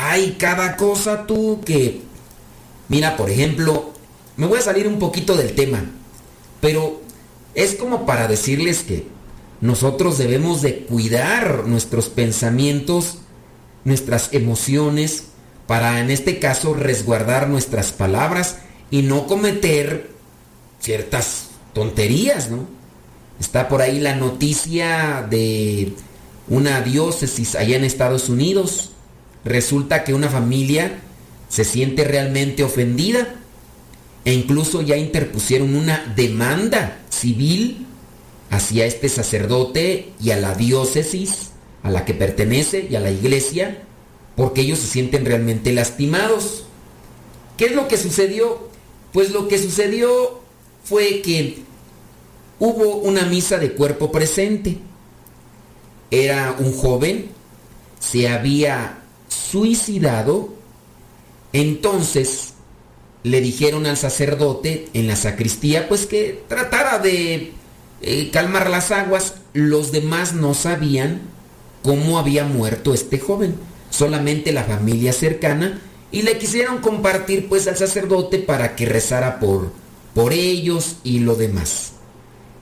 [0.00, 2.02] hay cada cosa tú que,
[2.88, 3.92] mira, por ejemplo,
[4.36, 5.84] me voy a salir un poquito del tema,
[6.60, 7.02] pero
[7.54, 9.08] es como para decirles que
[9.60, 13.18] nosotros debemos de cuidar nuestros pensamientos,
[13.84, 15.24] nuestras emociones,
[15.66, 18.58] para en este caso resguardar nuestras palabras
[18.92, 20.10] y no cometer
[20.78, 22.68] ciertas tonterías, ¿no?
[23.40, 25.92] Está por ahí la noticia de
[26.46, 28.92] una diócesis allá en Estados Unidos.
[29.48, 31.00] Resulta que una familia
[31.48, 33.36] se siente realmente ofendida
[34.26, 37.86] e incluso ya interpusieron una demanda civil
[38.50, 43.84] hacia este sacerdote y a la diócesis a la que pertenece y a la iglesia
[44.36, 46.66] porque ellos se sienten realmente lastimados.
[47.56, 48.68] ¿Qué es lo que sucedió?
[49.14, 50.42] Pues lo que sucedió
[50.84, 51.60] fue que
[52.58, 54.76] hubo una misa de cuerpo presente.
[56.10, 57.30] Era un joven,
[57.98, 60.50] se había suicidado,
[61.52, 62.54] entonces
[63.22, 67.52] le dijeron al sacerdote en la sacristía pues que tratara de
[68.02, 69.34] eh, calmar las aguas.
[69.52, 71.20] Los demás no sabían
[71.82, 73.54] cómo había muerto este joven,
[73.90, 79.72] solamente la familia cercana y le quisieron compartir pues al sacerdote para que rezara por,
[80.14, 81.92] por ellos y lo demás.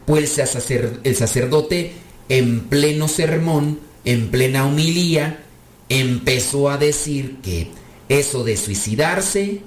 [0.05, 1.93] Pues el sacerdote
[2.29, 5.45] en pleno sermón, en plena humilía,
[5.89, 7.71] empezó a decir que
[8.09, 9.63] eso de suicidarse,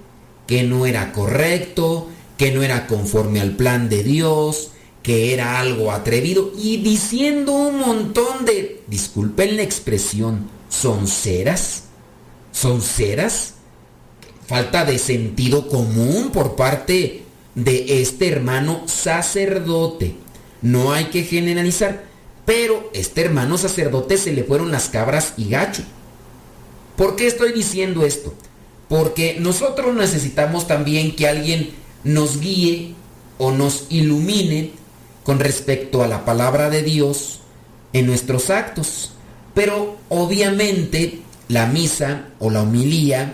[0.47, 4.71] que no era correcto, que no era conforme al plan de Dios,
[5.03, 11.83] que era algo atrevido y diciendo un montón de, disculpen la expresión, sonceras,
[12.51, 13.55] sonceras,
[14.47, 17.23] falta de sentido común por parte
[17.55, 20.15] de este hermano sacerdote.
[20.61, 22.05] No hay que generalizar,
[22.45, 25.83] pero este hermano sacerdote se le fueron las cabras y gacho.
[26.99, 28.33] ¿Por qué estoy diciendo esto?
[28.89, 31.69] Porque nosotros necesitamos también que alguien
[32.03, 32.93] nos guíe
[33.37, 34.71] o nos ilumine
[35.23, 37.39] con respecto a la palabra de Dios
[37.93, 39.13] en nuestros actos.
[39.53, 43.33] Pero obviamente la misa o la homilía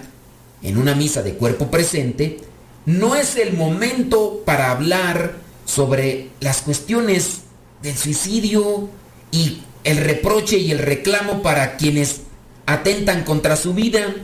[0.61, 2.41] en una misa de cuerpo presente
[2.85, 7.39] no es el momento para hablar sobre las cuestiones
[7.81, 8.89] del suicidio
[9.31, 12.24] y el reproche y el reclamo para quienes
[12.65, 14.15] atentan contra su vida.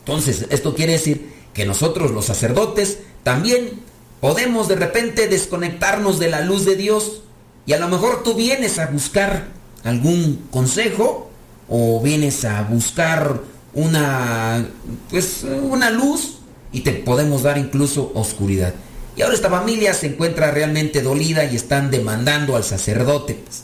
[0.00, 3.80] Entonces, esto quiere decir que nosotros los sacerdotes también
[4.20, 7.22] podemos de repente desconectarnos de la luz de Dios
[7.66, 9.48] y a lo mejor tú vienes a buscar
[9.84, 11.30] algún consejo
[11.68, 13.40] o vienes a buscar
[13.72, 14.66] una
[15.10, 16.38] pues una luz
[16.72, 18.74] y te podemos dar incluso oscuridad.
[19.16, 23.34] Y ahora esta familia se encuentra realmente dolida y están demandando al sacerdote.
[23.34, 23.62] Pues.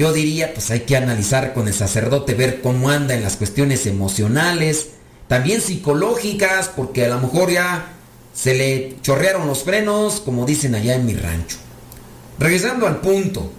[0.00, 3.84] Yo diría, pues hay que analizar con el sacerdote, ver cómo anda en las cuestiones
[3.84, 4.92] emocionales,
[5.28, 7.92] también psicológicas, porque a lo mejor ya
[8.32, 11.58] se le chorrearon los frenos, como dicen allá en mi rancho.
[12.38, 13.52] Regresando al punto,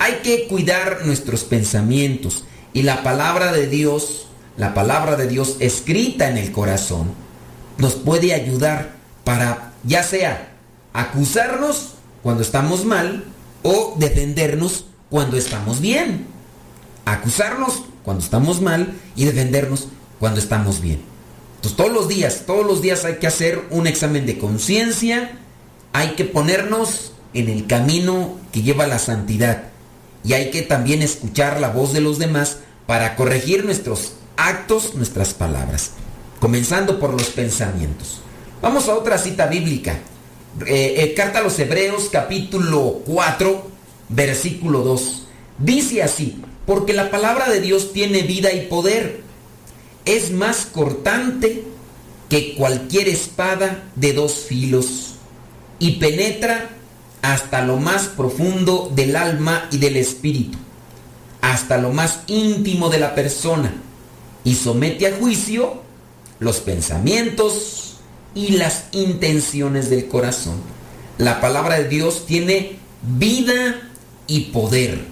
[0.00, 4.26] hay que cuidar nuestros pensamientos y la palabra de Dios,
[4.56, 7.12] la palabra de Dios escrita en el corazón,
[7.76, 10.56] nos puede ayudar para ya sea
[10.92, 11.90] acusarnos
[12.24, 13.26] cuando estamos mal
[13.62, 16.26] o defendernos cuando estamos bien.
[17.04, 19.88] Acusarnos cuando estamos mal y defendernos
[20.18, 21.00] cuando estamos bien.
[21.56, 25.38] Entonces todos los días, todos los días hay que hacer un examen de conciencia,
[25.92, 29.64] hay que ponernos en el camino que lleva la santidad
[30.24, 35.34] y hay que también escuchar la voz de los demás para corregir nuestros actos, nuestras
[35.34, 35.92] palabras,
[36.40, 38.20] comenzando por los pensamientos.
[38.62, 39.98] Vamos a otra cita bíblica.
[40.66, 43.70] Eh, eh, carta a los Hebreos capítulo 4,
[44.08, 45.26] versículo 2.
[45.58, 49.22] Dice así, porque la palabra de Dios tiene vida y poder.
[50.04, 51.64] Es más cortante
[52.28, 55.14] que cualquier espada de dos filos
[55.78, 56.70] y penetra
[57.22, 60.58] hasta lo más profundo del alma y del espíritu,
[61.40, 63.72] hasta lo más íntimo de la persona
[64.44, 65.82] y somete a juicio
[66.38, 67.88] los pensamientos,
[68.38, 70.60] y las intenciones del corazón.
[71.18, 73.87] La palabra de Dios tiene vida
[74.28, 75.04] y poder.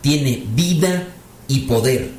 [0.00, 1.06] Tiene vida
[1.46, 2.10] y poder.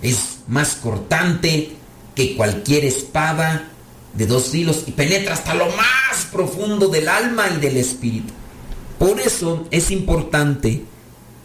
[0.00, 1.72] Es más cortante
[2.14, 3.70] que cualquier espada
[4.14, 8.32] de dos hilos y penetra hasta lo más profundo del alma y del espíritu.
[9.00, 10.84] Por eso es importante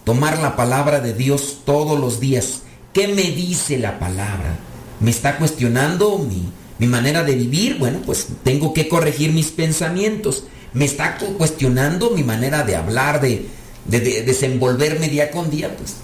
[0.03, 2.61] tomar la palabra de Dios todos los días.
[2.93, 4.59] ¿Qué me dice la palabra?
[4.99, 6.49] me está cuestionando mi,
[6.79, 10.45] mi manera de vivir, bueno, pues tengo que corregir mis pensamientos.
[10.73, 13.47] Me está cuestionando mi manera de hablar, de,
[13.87, 15.95] de, de desenvolverme día con día, pues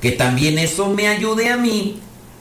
[0.00, 2.00] que también eso me ayude a mí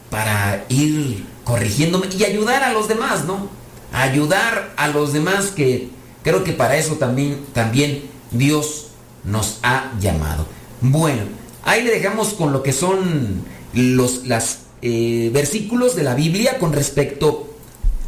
[0.10, 3.49] para ir corrigiéndome y ayudar a los demás, ¿no?
[3.93, 5.89] Ayudar a los demás que
[6.24, 8.88] creo que para eso también, también Dios
[9.24, 10.45] nos ha llamado.
[10.82, 11.24] Bueno,
[11.64, 13.43] ahí le dejamos con lo que son
[13.74, 17.54] los las, eh, versículos de la Biblia con respecto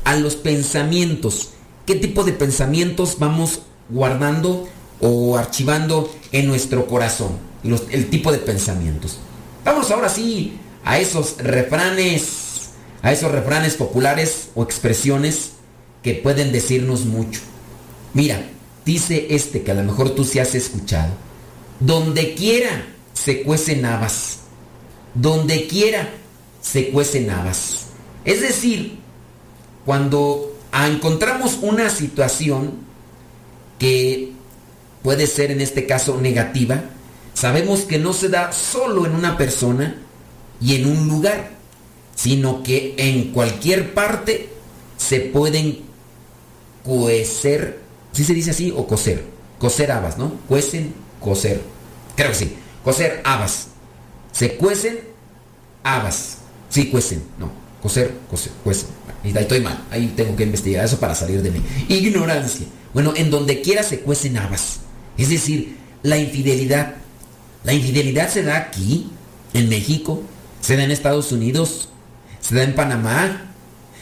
[0.03, 1.49] a los pensamientos.
[1.85, 4.67] ¿Qué tipo de pensamientos vamos guardando
[5.03, 7.53] o archivando en nuestro corazón?
[7.63, 9.19] el tipo de pensamientos.
[9.63, 15.51] Vamos ahora sí a esos refranes, a esos refranes populares o expresiones
[16.01, 17.39] que pueden decirnos mucho.
[18.13, 18.43] Mira,
[18.85, 21.13] dice este que a lo mejor tú sí has escuchado.
[21.79, 24.39] Donde quiera se cuecen habas.
[25.13, 26.09] Donde quiera
[26.61, 27.85] se cuecen habas.
[28.25, 28.99] Es decir,
[29.85, 32.73] cuando encontramos una situación
[33.79, 34.32] que
[35.03, 36.81] puede ser en este caso negativa,
[37.33, 39.97] sabemos que no se da solo en una persona
[40.61, 41.51] y en un lugar,
[42.15, 44.49] sino que en cualquier parte
[44.97, 45.81] se pueden
[46.83, 47.79] cuecer,
[48.13, 48.73] ¿sí se dice así?
[48.75, 49.25] O coser,
[49.59, 50.33] coser habas, ¿no?
[50.47, 51.61] Cuecen, coser,
[52.15, 53.67] creo que sí, coser habas,
[54.31, 54.99] se cuecen
[55.83, 56.37] habas,
[56.69, 57.51] sí cuecen, no,
[57.81, 58.87] coser, coser, cuecen,
[59.23, 62.67] ahí estoy mal, ahí tengo que investigar eso para salir de mi ignorancia.
[62.93, 64.79] Bueno, en donde quiera se cuecen habas,
[65.17, 66.95] es decir, la infidelidad,
[67.63, 69.09] la infidelidad se da aquí,
[69.53, 70.23] en México,
[70.61, 71.89] se da en Estados Unidos,
[72.39, 73.51] se da en Panamá,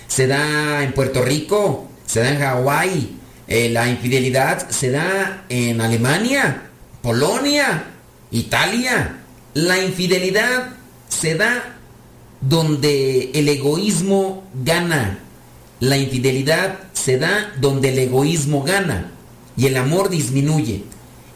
[0.07, 3.18] se da en Puerto Rico, se da en Hawái.
[3.47, 6.70] Eh, la infidelidad se da en Alemania,
[7.01, 7.86] Polonia,
[8.32, 9.18] Italia.
[9.53, 10.70] La infidelidad
[11.09, 11.78] se da
[12.39, 15.20] donde el egoísmo gana.
[15.80, 19.12] La infidelidad se da donde el egoísmo gana
[19.57, 20.84] y el amor disminuye.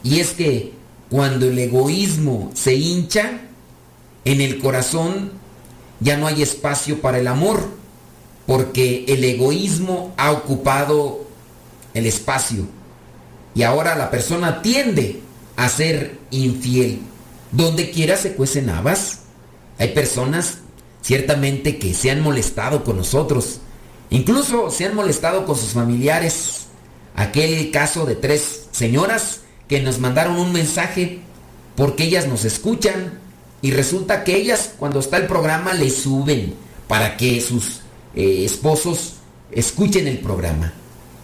[0.05, 0.71] Y es que
[1.09, 3.41] cuando el egoísmo se hincha,
[4.23, 5.31] en el corazón
[5.99, 7.67] ya no hay espacio para el amor,
[8.45, 11.25] porque el egoísmo ha ocupado
[11.95, 12.67] el espacio.
[13.55, 15.21] Y ahora la persona tiende
[15.55, 16.99] a ser infiel.
[17.51, 19.21] Donde quiera se cuecen habas.
[19.79, 20.59] Hay personas
[21.01, 23.59] ciertamente que se han molestado con nosotros.
[24.11, 26.67] Incluso se han molestado con sus familiares.
[27.15, 31.19] Aquel caso de tres señoras que nos mandaron un mensaje
[31.75, 33.19] porque ellas nos escuchan
[33.61, 36.53] y resulta que ellas cuando está el programa le suben
[36.87, 37.81] para que sus
[38.15, 39.15] eh, esposos
[39.51, 40.73] escuchen el programa.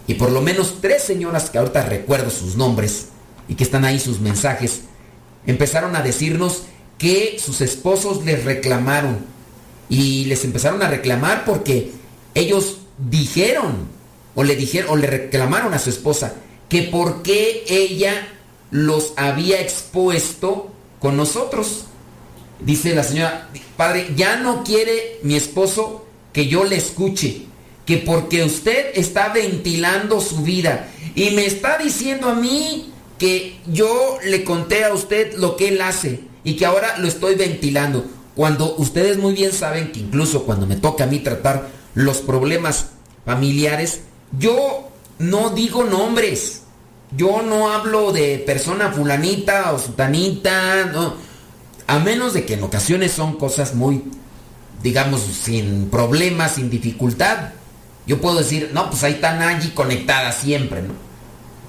[0.06, 3.08] Y por lo menos tres señoras que ahorita recuerdo sus nombres
[3.48, 4.82] y que están ahí sus mensajes,
[5.46, 6.64] empezaron a decirnos
[6.98, 9.18] que sus esposos les reclamaron.
[9.88, 11.92] Y les empezaron a reclamar porque
[12.34, 12.78] ellos
[13.10, 13.88] dijeron
[14.34, 16.34] o le dijeron o le reclamaron a su esposa
[16.68, 18.31] que por qué ella
[18.72, 21.84] los había expuesto con nosotros.
[22.58, 27.42] Dice la señora, padre, ya no quiere mi esposo que yo le escuche,
[27.86, 34.18] que porque usted está ventilando su vida y me está diciendo a mí que yo
[34.24, 38.06] le conté a usted lo que él hace y que ahora lo estoy ventilando.
[38.34, 42.86] Cuando ustedes muy bien saben que incluso cuando me toca a mí tratar los problemas
[43.26, 44.00] familiares,
[44.38, 46.61] yo no digo nombres.
[47.16, 51.14] Yo no hablo de persona fulanita o sutanita, no.
[51.86, 54.04] A menos de que en ocasiones son cosas muy,
[54.82, 57.50] digamos, sin problemas, sin dificultad.
[58.06, 60.94] Yo puedo decir, no, pues ahí están allí conectada siempre, ¿no?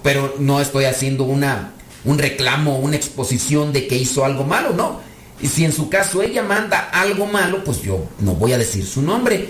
[0.01, 1.73] Pero no estoy haciendo una,
[2.05, 5.01] un reclamo, una exposición de que hizo algo malo, ¿no?
[5.41, 8.85] Y si en su caso ella manda algo malo, pues yo no voy a decir
[8.85, 9.49] su nombre.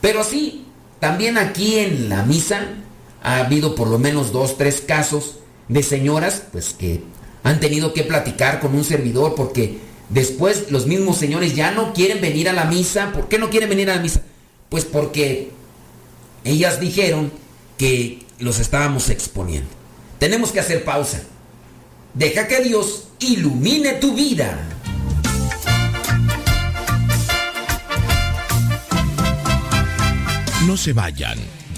[0.00, 0.66] Pero sí,
[0.98, 2.66] también aquí en la misa
[3.22, 5.36] ha habido por lo menos dos, tres casos
[5.68, 7.02] de señoras pues que
[7.42, 12.20] han tenido que platicar con un servidor porque después los mismos señores ya no quieren
[12.20, 13.12] venir a la misa.
[13.12, 14.22] ¿Por qué no quieren venir a la misa?
[14.68, 15.50] Pues porque
[16.44, 17.32] ellas dijeron
[17.76, 19.68] que los estábamos exponiendo.
[20.18, 21.22] Tenemos que hacer pausa.
[22.14, 24.58] Deja que Dios ilumine tu vida.
[30.66, 31.59] No se vayan.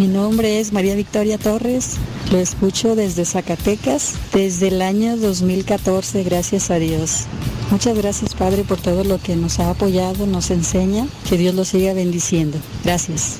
[0.00, 1.98] Mi nombre es María Victoria Torres,
[2.32, 7.26] lo escucho desde Zacatecas, desde el año 2014, gracias a Dios.
[7.70, 11.66] Muchas gracias Padre por todo lo que nos ha apoyado, nos enseña, que Dios lo
[11.66, 12.56] siga bendiciendo.
[12.82, 13.36] Gracias.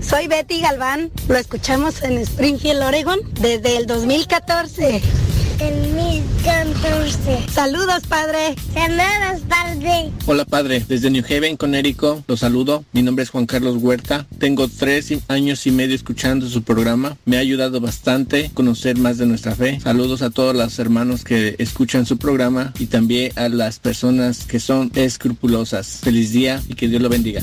[0.00, 5.02] Soy Betty Galván, lo escuchamos en Springfield, Oregon, desde el 2014.
[5.62, 7.48] 2014.
[7.52, 8.56] Saludos, padre.
[8.74, 10.10] Saludos, padre.
[10.26, 10.84] Hola, padre.
[10.88, 12.84] Desde New Haven, Connecticut, los saludo.
[12.92, 14.26] Mi nombre es Juan Carlos Huerta.
[14.38, 17.16] Tengo tres años y medio escuchando su programa.
[17.26, 19.78] Me ha ayudado bastante a conocer más de nuestra fe.
[19.80, 24.58] Saludos a todos los hermanos que escuchan su programa y también a las personas que
[24.58, 26.00] son escrupulosas.
[26.02, 27.42] Feliz día y que Dios lo bendiga.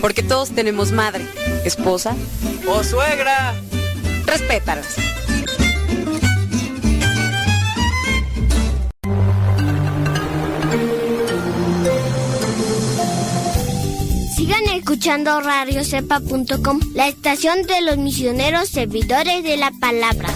[0.00, 1.26] Porque todos tenemos madre,
[1.64, 2.14] esposa
[2.66, 3.54] o suegra.
[4.26, 4.96] Respétalas.
[14.36, 20.28] Sigan escuchando radiocepa.com, la estación de los misioneros servidores de la palabra.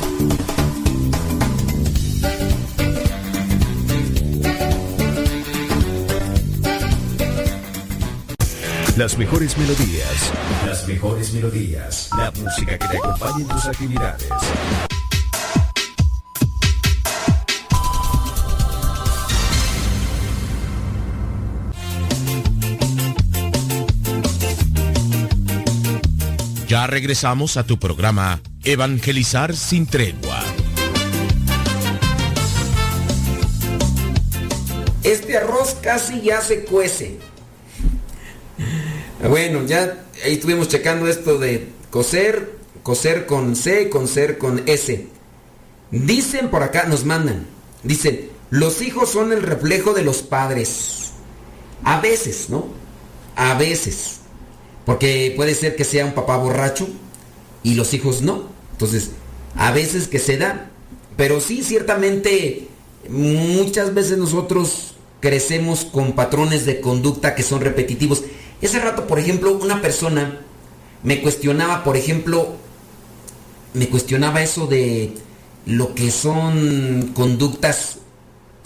[8.96, 10.32] Las mejores melodías.
[10.64, 12.08] Las mejores melodías.
[12.16, 14.28] La música que te acompañe en tus actividades.
[26.68, 30.40] Ya regresamos a tu programa Evangelizar sin tregua.
[35.02, 37.33] Este arroz casi ya se cuece.
[39.28, 45.06] Bueno, ya ahí estuvimos checando esto de coser, coser con C, coser con S.
[45.90, 47.46] Dicen por acá, nos mandan,
[47.82, 51.12] dicen, los hijos son el reflejo de los padres.
[51.84, 52.66] A veces, ¿no?
[53.36, 54.20] A veces.
[54.84, 56.86] Porque puede ser que sea un papá borracho
[57.62, 58.48] y los hijos no.
[58.72, 59.10] Entonces,
[59.56, 60.70] a veces que se da.
[61.16, 62.68] Pero sí, ciertamente,
[63.08, 68.24] muchas veces nosotros crecemos con patrones de conducta que son repetitivos.
[68.60, 70.40] Ese rato, por ejemplo, una persona
[71.02, 72.56] me cuestionaba, por ejemplo,
[73.74, 75.12] me cuestionaba eso de
[75.66, 77.98] lo que son conductas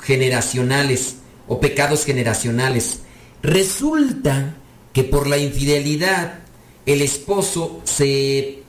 [0.01, 1.16] generacionales
[1.47, 3.01] o pecados generacionales.
[3.43, 4.55] Resulta
[4.93, 6.41] que por la infidelidad
[6.86, 8.62] el esposo se,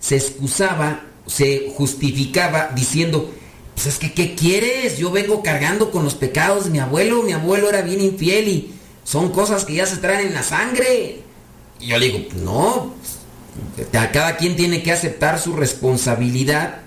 [0.00, 3.30] se excusaba, se justificaba diciendo,
[3.74, 4.98] pues es que, ¿qué quieres?
[4.98, 8.74] Yo vengo cargando con los pecados de mi abuelo, mi abuelo era bien infiel y
[9.08, 11.22] son cosas que ya se traen en la sangre.
[11.80, 12.92] Y yo le digo, no,
[13.92, 16.80] cada quien tiene que aceptar su responsabilidad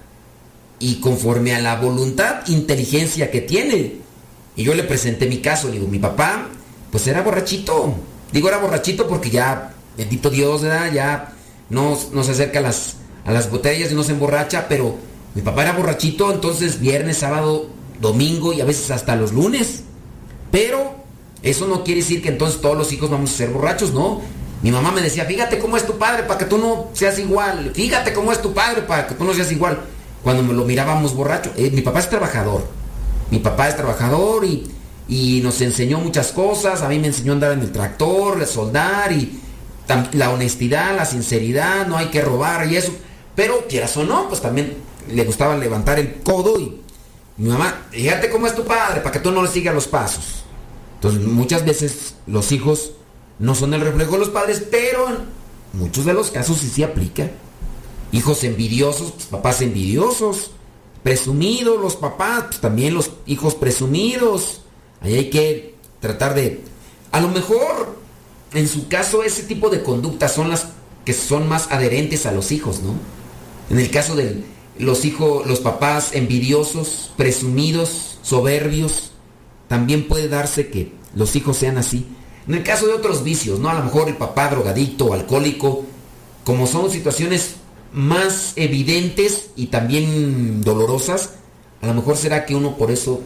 [0.78, 3.96] y conforme a la voluntad, inteligencia que tiene.
[4.56, 6.50] Y yo le presenté mi caso, le digo, mi papá,
[6.92, 7.96] pues era borrachito.
[8.32, 10.94] Digo, era borrachito porque ya, bendito Dios, ¿verdad?
[10.94, 11.34] ya
[11.72, 14.96] no, no se acerca a las, a las botellas y no se emborracha, pero
[15.34, 17.68] mi papá era borrachito, entonces viernes, sábado,
[18.00, 19.86] domingo y a veces hasta los lunes.
[20.52, 21.01] Pero
[21.44, 24.22] eso no quiere decir que entonces todos los hijos vamos a ser borrachos, no.
[24.62, 27.72] Mi mamá me decía, fíjate cómo es tu padre para que tú no seas igual.
[27.74, 29.80] Fíjate cómo es tu padre para que tú no seas igual.
[30.24, 31.52] Cuando me lo mirábamos borracho.
[31.58, 32.68] Eh, mi papá es trabajador.
[33.32, 34.70] Mi papá es trabajador y,
[35.08, 36.84] y, nos enseñó muchas cosas.
[36.84, 39.40] A mí me enseñó a andar en el tractor, a soldar y
[40.14, 42.92] la honestidad, la sinceridad, no hay que robar y eso.
[43.36, 44.78] Pero quieras o no, pues también
[45.10, 46.82] le gustaba levantar el codo y
[47.38, 50.44] mi mamá, fíjate cómo es tu padre para que tú no le sigas los pasos.
[51.02, 52.92] Entonces muchas veces los hijos
[53.40, 55.18] no son el reflejo de los padres, pero en
[55.74, 57.32] muchos de los casos sí se aplica.
[58.12, 60.52] Hijos envidiosos, pues, papás envidiosos,
[61.02, 64.62] presumidos los papás, pues, también los hijos presumidos.
[65.02, 66.62] Ahí hay que tratar de...
[67.12, 67.98] A lo mejor
[68.54, 70.68] en su caso ese tipo de conductas son las
[71.04, 72.94] que son más adherentes a los hijos, ¿no?
[73.72, 74.44] En el caso de
[74.78, 79.11] los hijos, los papás envidiosos, presumidos, soberbios,
[79.72, 82.06] también puede darse que los hijos sean así.
[82.46, 83.70] En el caso de otros vicios, ¿no?
[83.70, 85.86] A lo mejor el papá drogadicto o alcohólico,
[86.44, 87.56] como son situaciones
[87.94, 91.36] más evidentes y también dolorosas,
[91.82, 93.22] a lo mejor será que uno por eso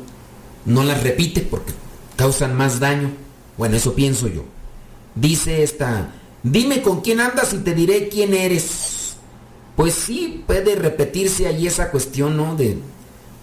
[0.66, 1.74] no las repite porque
[2.16, 3.10] causan más daño.
[3.58, 4.44] Bueno, eso pienso yo.
[5.16, 9.16] Dice esta, dime con quién andas y te diré quién eres.
[9.76, 12.56] Pues sí, puede repetirse ahí esa cuestión, ¿no?
[12.56, 12.78] De,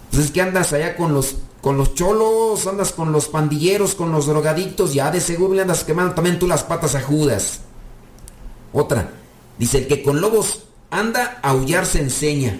[0.09, 4.11] pues es que andas allá con los, con los cholos, andas con los pandilleros, con
[4.11, 7.61] los drogadictos, ya de seguro le andas quemando también tú las patas a Judas.
[8.73, 9.13] Otra,
[9.57, 12.59] dice, el que con lobos anda, a aullar se enseña.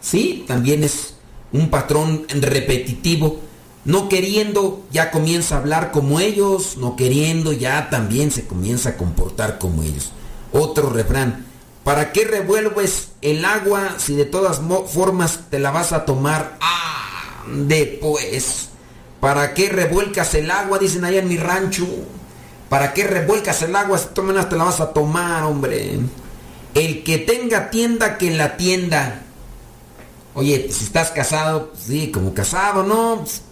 [0.00, 1.14] Sí, también es
[1.50, 3.40] un patrón repetitivo.
[3.84, 8.96] No queriendo ya comienza a hablar como ellos, no queriendo ya también se comienza a
[8.96, 10.12] comportar como ellos.
[10.52, 11.44] Otro refrán,
[11.82, 16.56] ¿para qué revuelves el agua si de todas formas te la vas a tomar?
[16.60, 17.07] Ah,
[17.52, 18.68] después.
[19.20, 20.78] ¿Para qué revuelcas el agua?
[20.78, 21.86] Dicen allá en mi rancho.
[22.68, 25.98] ¿Para qué revuelcas el agua si todas te la vas a tomar, hombre?
[26.74, 29.22] El que tenga tienda, que la tienda.
[30.34, 33.20] Oye, si estás casado, pues sí, como casado, ¿no?
[33.22, 33.42] Pues,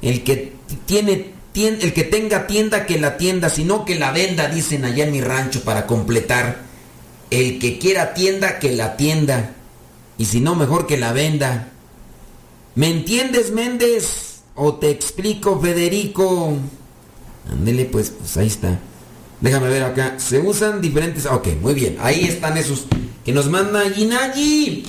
[0.00, 0.54] el que
[0.86, 5.12] tiene el que tenga tienda que la tienda, sino que la venda, dicen allá en
[5.12, 6.58] mi rancho para completar.
[7.30, 9.54] El que quiera tienda que la tienda.
[10.16, 11.72] Y si no, mejor que la venda.
[12.78, 14.42] ¿Me entiendes, Méndez?
[14.54, 16.56] ¿O te explico, Federico?
[17.50, 18.78] Ándele, pues, pues ahí está.
[19.40, 20.14] Déjame ver acá.
[20.18, 21.26] Se usan diferentes.
[21.26, 21.96] Ok, muy bien.
[22.00, 22.86] Ahí están esos
[23.24, 24.84] que nos manda Ginagi.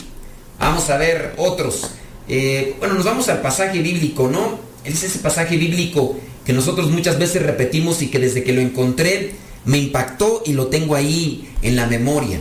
[0.59, 1.89] Vamos a ver otros.
[2.27, 4.59] Eh, bueno, nos vamos al pasaje bíblico, ¿no?
[4.83, 6.15] Es ese pasaje bíblico
[6.45, 9.33] que nosotros muchas veces repetimos y que desde que lo encontré
[9.65, 12.39] me impactó y lo tengo ahí en la memoria.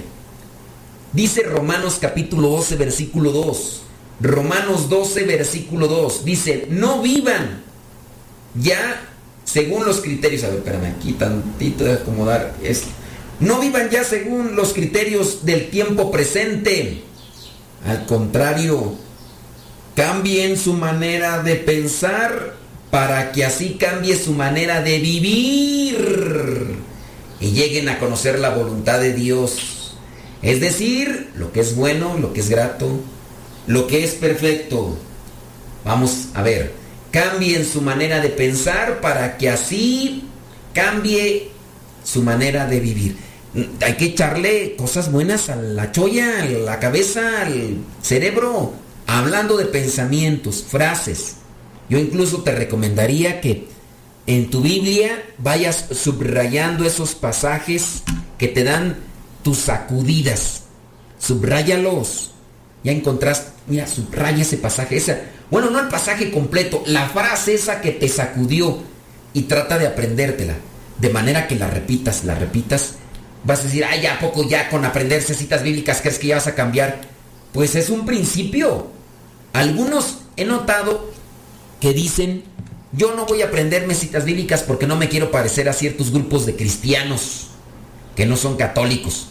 [1.15, 3.85] Dice Romanos capítulo 12, versículo 2.
[4.21, 6.25] Romanos 12, versículo 2.
[6.25, 7.63] Dice, no vivan
[8.55, 9.03] ya
[9.45, 10.45] según los criterios.
[10.45, 12.89] A ver, espérame aquí tantito de acomodar esto.
[13.41, 17.03] No vivan ya según los criterios del tiempo presente.
[17.87, 18.97] Al contrario,
[19.99, 22.55] Cambien su manera de pensar
[22.89, 26.77] para que así cambie su manera de vivir
[27.41, 29.97] y lleguen a conocer la voluntad de Dios.
[30.41, 33.01] Es decir, lo que es bueno, lo que es grato,
[33.69, 34.99] lo que es perfecto.
[35.85, 36.73] Vamos a ver,
[37.13, 40.25] cambien su manera de pensar para que así
[40.75, 41.51] cambie
[42.03, 43.17] su manera de vivir.
[43.81, 48.75] Hay que echarle cosas buenas a la cholla, a la cabeza, al cerebro
[49.09, 51.37] Hablando de pensamientos, frases,
[51.89, 53.67] yo incluso te recomendaría que
[54.27, 58.03] en tu Biblia vayas subrayando esos pasajes
[58.37, 58.99] que te dan
[59.43, 60.65] tus sacudidas.
[61.19, 62.33] Subráyalos.
[62.85, 65.03] Ya encontraste, mira, subraya ese pasaje.
[65.51, 68.79] Bueno, no el pasaje completo, la frase esa que te sacudió
[69.33, 70.55] y trata de aprendértela.
[70.99, 72.95] De manera que la repitas, la repitas.
[73.45, 76.49] Vas a decir, ay, ¿a poco ya con aprenderse citas bíblicas crees que ya vas
[76.49, 77.01] a cambiar?
[77.53, 78.89] Pues es un principio.
[79.53, 81.11] Algunos he notado
[81.81, 82.43] que dicen,
[82.93, 86.47] yo no voy a aprenderme citas bíblicas porque no me quiero parecer a ciertos grupos
[86.47, 87.49] de cristianos
[88.17, 89.29] que no son católicos.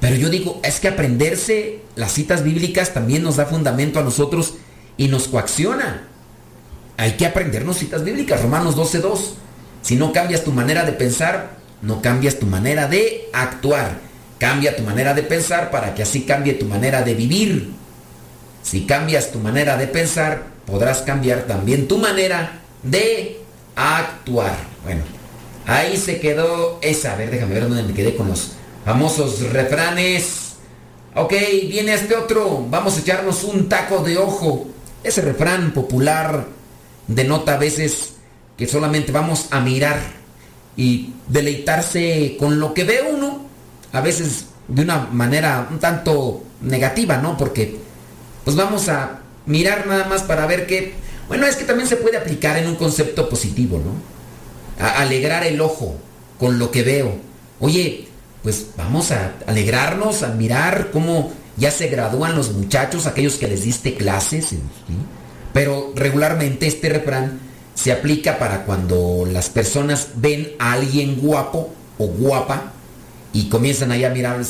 [0.00, 4.54] Pero yo digo, es que aprenderse las citas bíblicas también nos da fundamento a nosotros
[4.96, 6.04] y nos coacciona.
[6.96, 9.18] Hay que aprendernos citas bíblicas, Romanos 12.2.
[9.82, 14.00] Si no cambias tu manera de pensar, no cambias tu manera de actuar.
[14.38, 17.72] Cambia tu manera de pensar para que así cambie tu manera de vivir.
[18.62, 23.40] Si cambias tu manera de pensar, podrás cambiar también tu manera de
[23.74, 24.56] actuar.
[24.84, 25.02] Bueno,
[25.66, 27.14] ahí se quedó esa.
[27.14, 28.52] A ver, déjame ver dónde me quedé con los
[28.88, 30.54] famosos refranes.
[31.14, 31.34] Ok,
[31.68, 32.64] viene este otro.
[32.70, 34.66] Vamos a echarnos un taco de ojo.
[35.04, 36.46] Ese refrán popular
[37.06, 38.14] denota a veces
[38.56, 40.00] que solamente vamos a mirar
[40.74, 43.42] y deleitarse con lo que ve uno.
[43.92, 47.36] A veces de una manera un tanto negativa, ¿no?
[47.36, 47.76] Porque
[48.42, 50.94] pues vamos a mirar nada más para ver qué...
[51.28, 54.82] Bueno, es que también se puede aplicar en un concepto positivo, ¿no?
[54.82, 55.94] A alegrar el ojo
[56.38, 57.16] con lo que veo.
[57.60, 58.07] Oye,
[58.42, 63.62] pues vamos a alegrarnos, a mirar cómo ya se gradúan los muchachos, aquellos que les
[63.62, 64.50] diste clases.
[65.52, 67.40] Pero regularmente este refrán
[67.74, 72.72] se aplica para cuando las personas ven a alguien guapo o guapa
[73.32, 74.40] y comienzan ahí a mirar,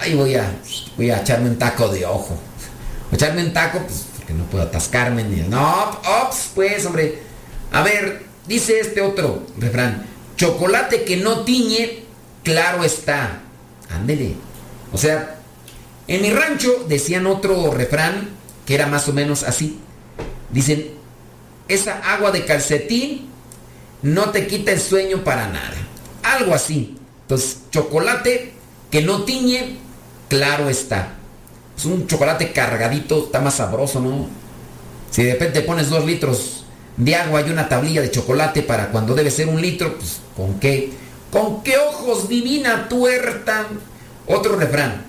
[0.00, 0.50] ay, voy a,
[0.96, 2.36] voy a echarme un taco de ojo
[3.12, 5.24] echarme un taco, pues porque no puedo atascarme.
[5.24, 5.90] No,
[6.24, 7.20] ops, pues, hombre.
[7.72, 12.05] A ver, dice este otro refrán: chocolate que no tiñe
[12.46, 13.40] claro está.
[13.90, 14.36] Ándele.
[14.92, 15.40] O sea,
[16.06, 18.28] en mi rancho decían otro refrán
[18.64, 19.80] que era más o menos así.
[20.52, 20.92] Dicen,
[21.66, 23.28] esa agua de calcetín
[24.02, 25.74] no te quita el sueño para nada.
[26.22, 26.96] Algo así.
[27.22, 28.52] Entonces, chocolate
[28.92, 29.78] que no tiñe,
[30.28, 31.14] claro está.
[31.76, 34.28] Es un chocolate cargadito, está más sabroso, ¿no?
[35.10, 36.64] Si de repente pones dos litros
[36.96, 40.60] de agua y una tablilla de chocolate para cuando debe ser un litro, pues ¿con
[40.60, 41.05] qué?
[41.30, 43.66] ¿Con qué ojos divina tuerta?
[44.26, 45.04] Otro refrán.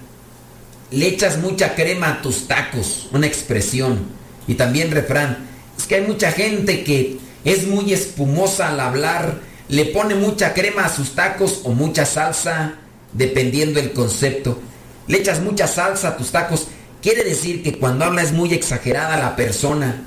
[0.91, 4.05] Le echas mucha crema a tus tacos, una expresión.
[4.47, 5.47] Y también refrán.
[5.78, 9.39] Es que hay mucha gente que es muy espumosa al hablar,
[9.70, 12.76] le pone mucha crema a sus tacos o mucha salsa,
[13.13, 14.59] dependiendo el concepto.
[15.07, 16.68] Le echas mucha salsa a tus tacos.
[17.01, 20.03] Quiere decir que cuando habla es muy exagerada la persona.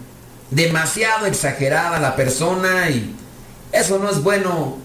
[0.51, 3.15] Demasiado exagerada la persona y
[3.73, 4.79] eso no es bueno.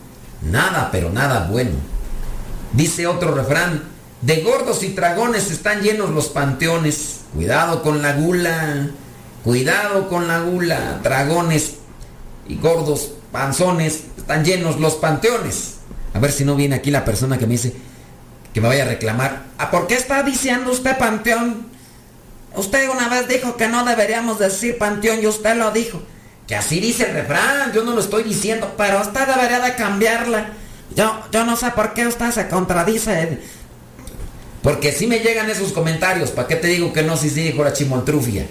[0.45, 1.71] Nada, pero nada bueno.
[2.73, 3.83] Dice otro refrán,
[4.21, 7.21] de gordos y dragones están llenos los panteones.
[7.33, 8.89] Cuidado con la gula.
[9.43, 10.99] Cuidado con la gula.
[11.03, 11.75] Dragones
[12.47, 15.75] y gordos, panzones, están llenos los panteones.
[16.13, 17.73] A ver si no viene aquí la persona que me dice
[18.53, 19.43] que me vaya a reclamar.
[19.57, 21.67] ¿A por qué está diciendo usted panteón?
[22.55, 26.01] Usted una vez dijo que no deberíamos decir panteón y usted lo dijo.
[26.47, 30.49] Que así dice el refrán, yo no lo estoy diciendo, pero usted debería de cambiarla.
[30.95, 33.39] Yo, yo no sé por qué usted se contradice.
[34.61, 37.63] Porque si me llegan esos comentarios, ¿para qué te digo que no si sí dijo
[37.63, 38.45] la chimoltrufia?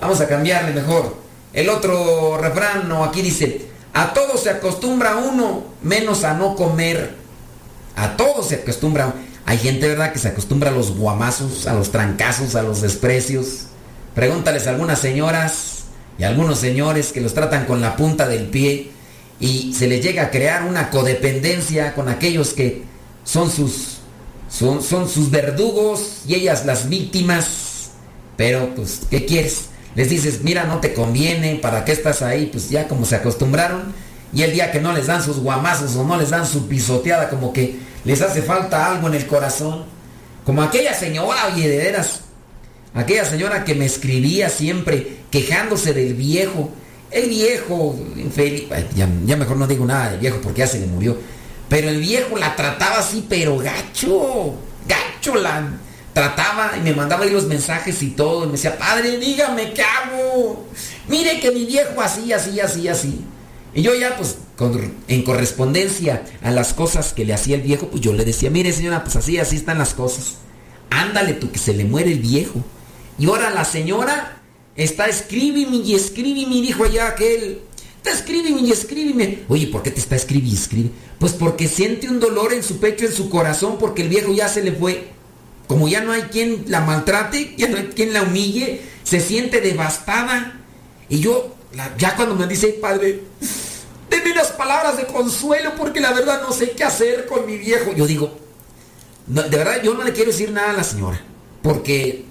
[0.00, 1.16] Vamos a cambiarle mejor.
[1.52, 7.14] El otro refrán, no, aquí dice, a todo se acostumbra uno, menos a no comer.
[7.96, 9.12] A todo se acostumbra.
[9.44, 13.66] Hay gente, ¿verdad?, que se acostumbra a los guamazos, a los trancazos, a los desprecios.
[14.14, 15.77] Pregúntales a algunas señoras
[16.18, 18.90] y algunos señores que los tratan con la punta del pie
[19.40, 22.82] y se les llega a crear una codependencia con aquellos que
[23.24, 23.98] son sus
[24.48, 27.90] son, son sus verdugos y ellas las víctimas.
[28.36, 29.66] Pero pues, ¿qué quieres?
[29.94, 32.46] Les dices, mira, no te conviene, ¿para qué estás ahí?
[32.46, 33.92] Pues ya como se acostumbraron.
[34.32, 37.30] Y el día que no les dan sus guamazos o no les dan su pisoteada,
[37.30, 39.84] como que les hace falta algo en el corazón.
[40.44, 42.22] Como aquella señora, oye, de veras.
[42.98, 46.70] Aquella señora que me escribía siempre quejándose del viejo.
[47.12, 47.96] El viejo,
[48.94, 51.16] ya mejor no digo nada del viejo porque ya se le murió.
[51.68, 54.56] Pero el viejo la trataba así, pero gacho.
[54.88, 55.78] Gacho la
[56.12, 58.42] trataba y me mandaba ahí los mensajes y todo.
[58.42, 60.66] Y me decía, padre, dígame qué hago.
[61.06, 63.24] Mire que mi viejo así, así, así, así.
[63.74, 64.38] Y yo ya, pues,
[65.06, 68.72] en correspondencia a las cosas que le hacía el viejo, pues yo le decía, mire
[68.72, 70.34] señora, pues así, así están las cosas.
[70.90, 72.64] Ándale tú, que se le muere el viejo.
[73.18, 74.40] Y ahora la señora
[74.76, 77.60] está escríbeme y escríbeme, dijo allá aquel.
[77.96, 79.40] Está escríbeme y escríbeme.
[79.48, 80.90] Oye, ¿por qué te está escribiendo y escribe?
[81.18, 84.48] Pues porque siente un dolor en su pecho, en su corazón, porque el viejo ya
[84.48, 85.08] se le fue.
[85.66, 89.60] Como ya no hay quien la maltrate, ya no hay quien la humille, se siente
[89.60, 90.60] devastada.
[91.08, 91.56] Y yo,
[91.98, 93.22] ya cuando me dice, padre,
[94.08, 97.92] denme unas palabras de consuelo porque la verdad no sé qué hacer con mi viejo.
[97.94, 98.38] Yo digo,
[99.26, 101.20] de verdad yo no le quiero decir nada a la señora.
[101.62, 102.27] Porque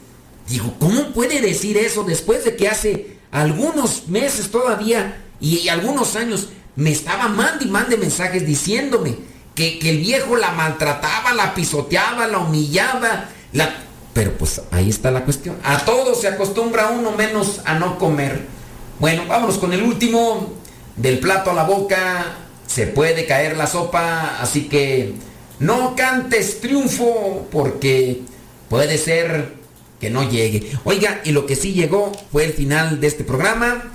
[0.48, 6.50] digo, ¿cómo puede decir eso después de que hace algunos meses todavía y, algunos años
[6.76, 9.16] me estaba mandando y mande mensajes diciéndome
[9.56, 13.84] que, que, el viejo la maltrataba, la pisoteaba, la humillaba, la...
[14.14, 15.58] Pero pues ahí está la cuestión.
[15.64, 18.46] A todo se acostumbra uno menos a no comer.
[19.00, 20.54] Bueno, vámonos con el último.
[20.96, 25.14] Del plato a la boca se puede caer la sopa, así que
[25.60, 28.22] no cantes triunfo porque
[28.70, 29.57] puede ser
[30.00, 30.72] que no llegue.
[30.84, 33.92] Oiga, y lo que sí llegó fue el final de este programa.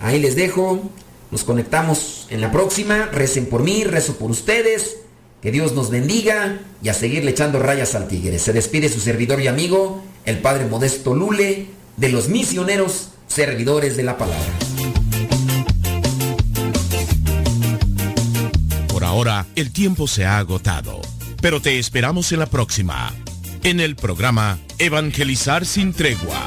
[0.00, 0.90] Ahí les dejo.
[1.30, 3.06] Nos conectamos en la próxima.
[3.06, 4.96] Recen por mí, rezo por ustedes.
[5.40, 8.38] Que Dios nos bendiga y a seguirle echando rayas al tigre.
[8.38, 14.02] Se despide su servidor y amigo, el Padre Modesto Lule, de los misioneros servidores de
[14.04, 14.52] la palabra.
[18.88, 21.00] Por ahora, el tiempo se ha agotado,
[21.40, 23.12] pero te esperamos en la próxima,
[23.62, 26.44] en el programa Evangelizar sin tregua.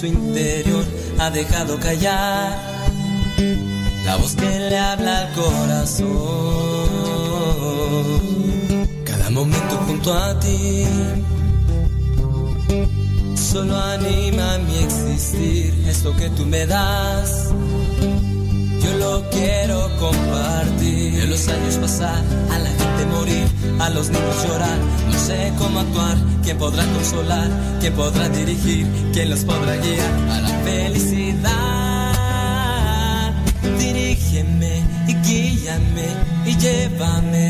[0.00, 0.84] su interior
[1.18, 2.58] ha dejado callar
[4.04, 6.79] la voz que le habla al corazón.
[9.04, 10.86] Cada momento junto a ti
[13.34, 15.74] solo anima mi existir.
[15.88, 17.50] Esto que tú me das,
[18.82, 21.28] yo lo quiero compartir.
[21.28, 23.46] los años pasar, a la gente morir,
[23.80, 24.78] a los niños llorar.
[25.10, 30.40] No sé cómo actuar, quién podrá consolar, quién podrá dirigir, quién los podrá guiar a
[30.40, 32.10] la felicidad.
[33.78, 36.08] Dirígeme y guíame
[36.46, 37.49] y llévame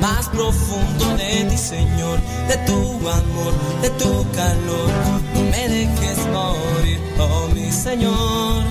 [0.00, 4.90] más profundo de ti, Señor, de tu amor, de tu calor.
[5.34, 8.64] No me dejes morir, oh mi Señor.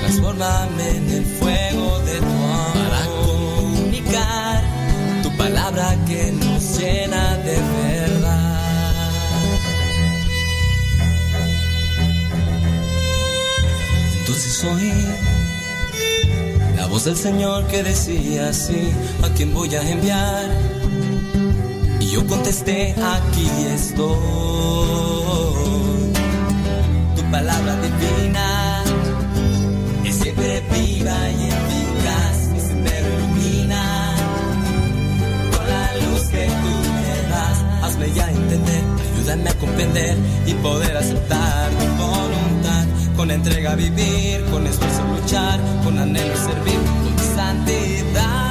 [0.00, 4.62] Transformame en el fuego de tu amor para comunicar
[5.22, 8.50] tu palabra que nos llena de verdad.
[14.20, 15.29] Entonces la
[16.90, 18.90] voz del Señor que decía así,
[19.22, 20.50] ¿a quién voy a enviar?
[22.00, 24.16] Y yo contesté, aquí estoy.
[27.16, 28.82] Tu palabra divina
[30.04, 34.14] es siempre viva y eficaz, mi sendero ilumina.
[35.52, 38.82] Con la luz que tú me das, hazme ya entender,
[39.14, 40.16] ayúdame a comprender
[40.46, 42.19] y poder aceptar tu voluntad
[43.20, 48.49] con entrega vivir, con esfuerzo luchar, con anhelo servir, con santidad.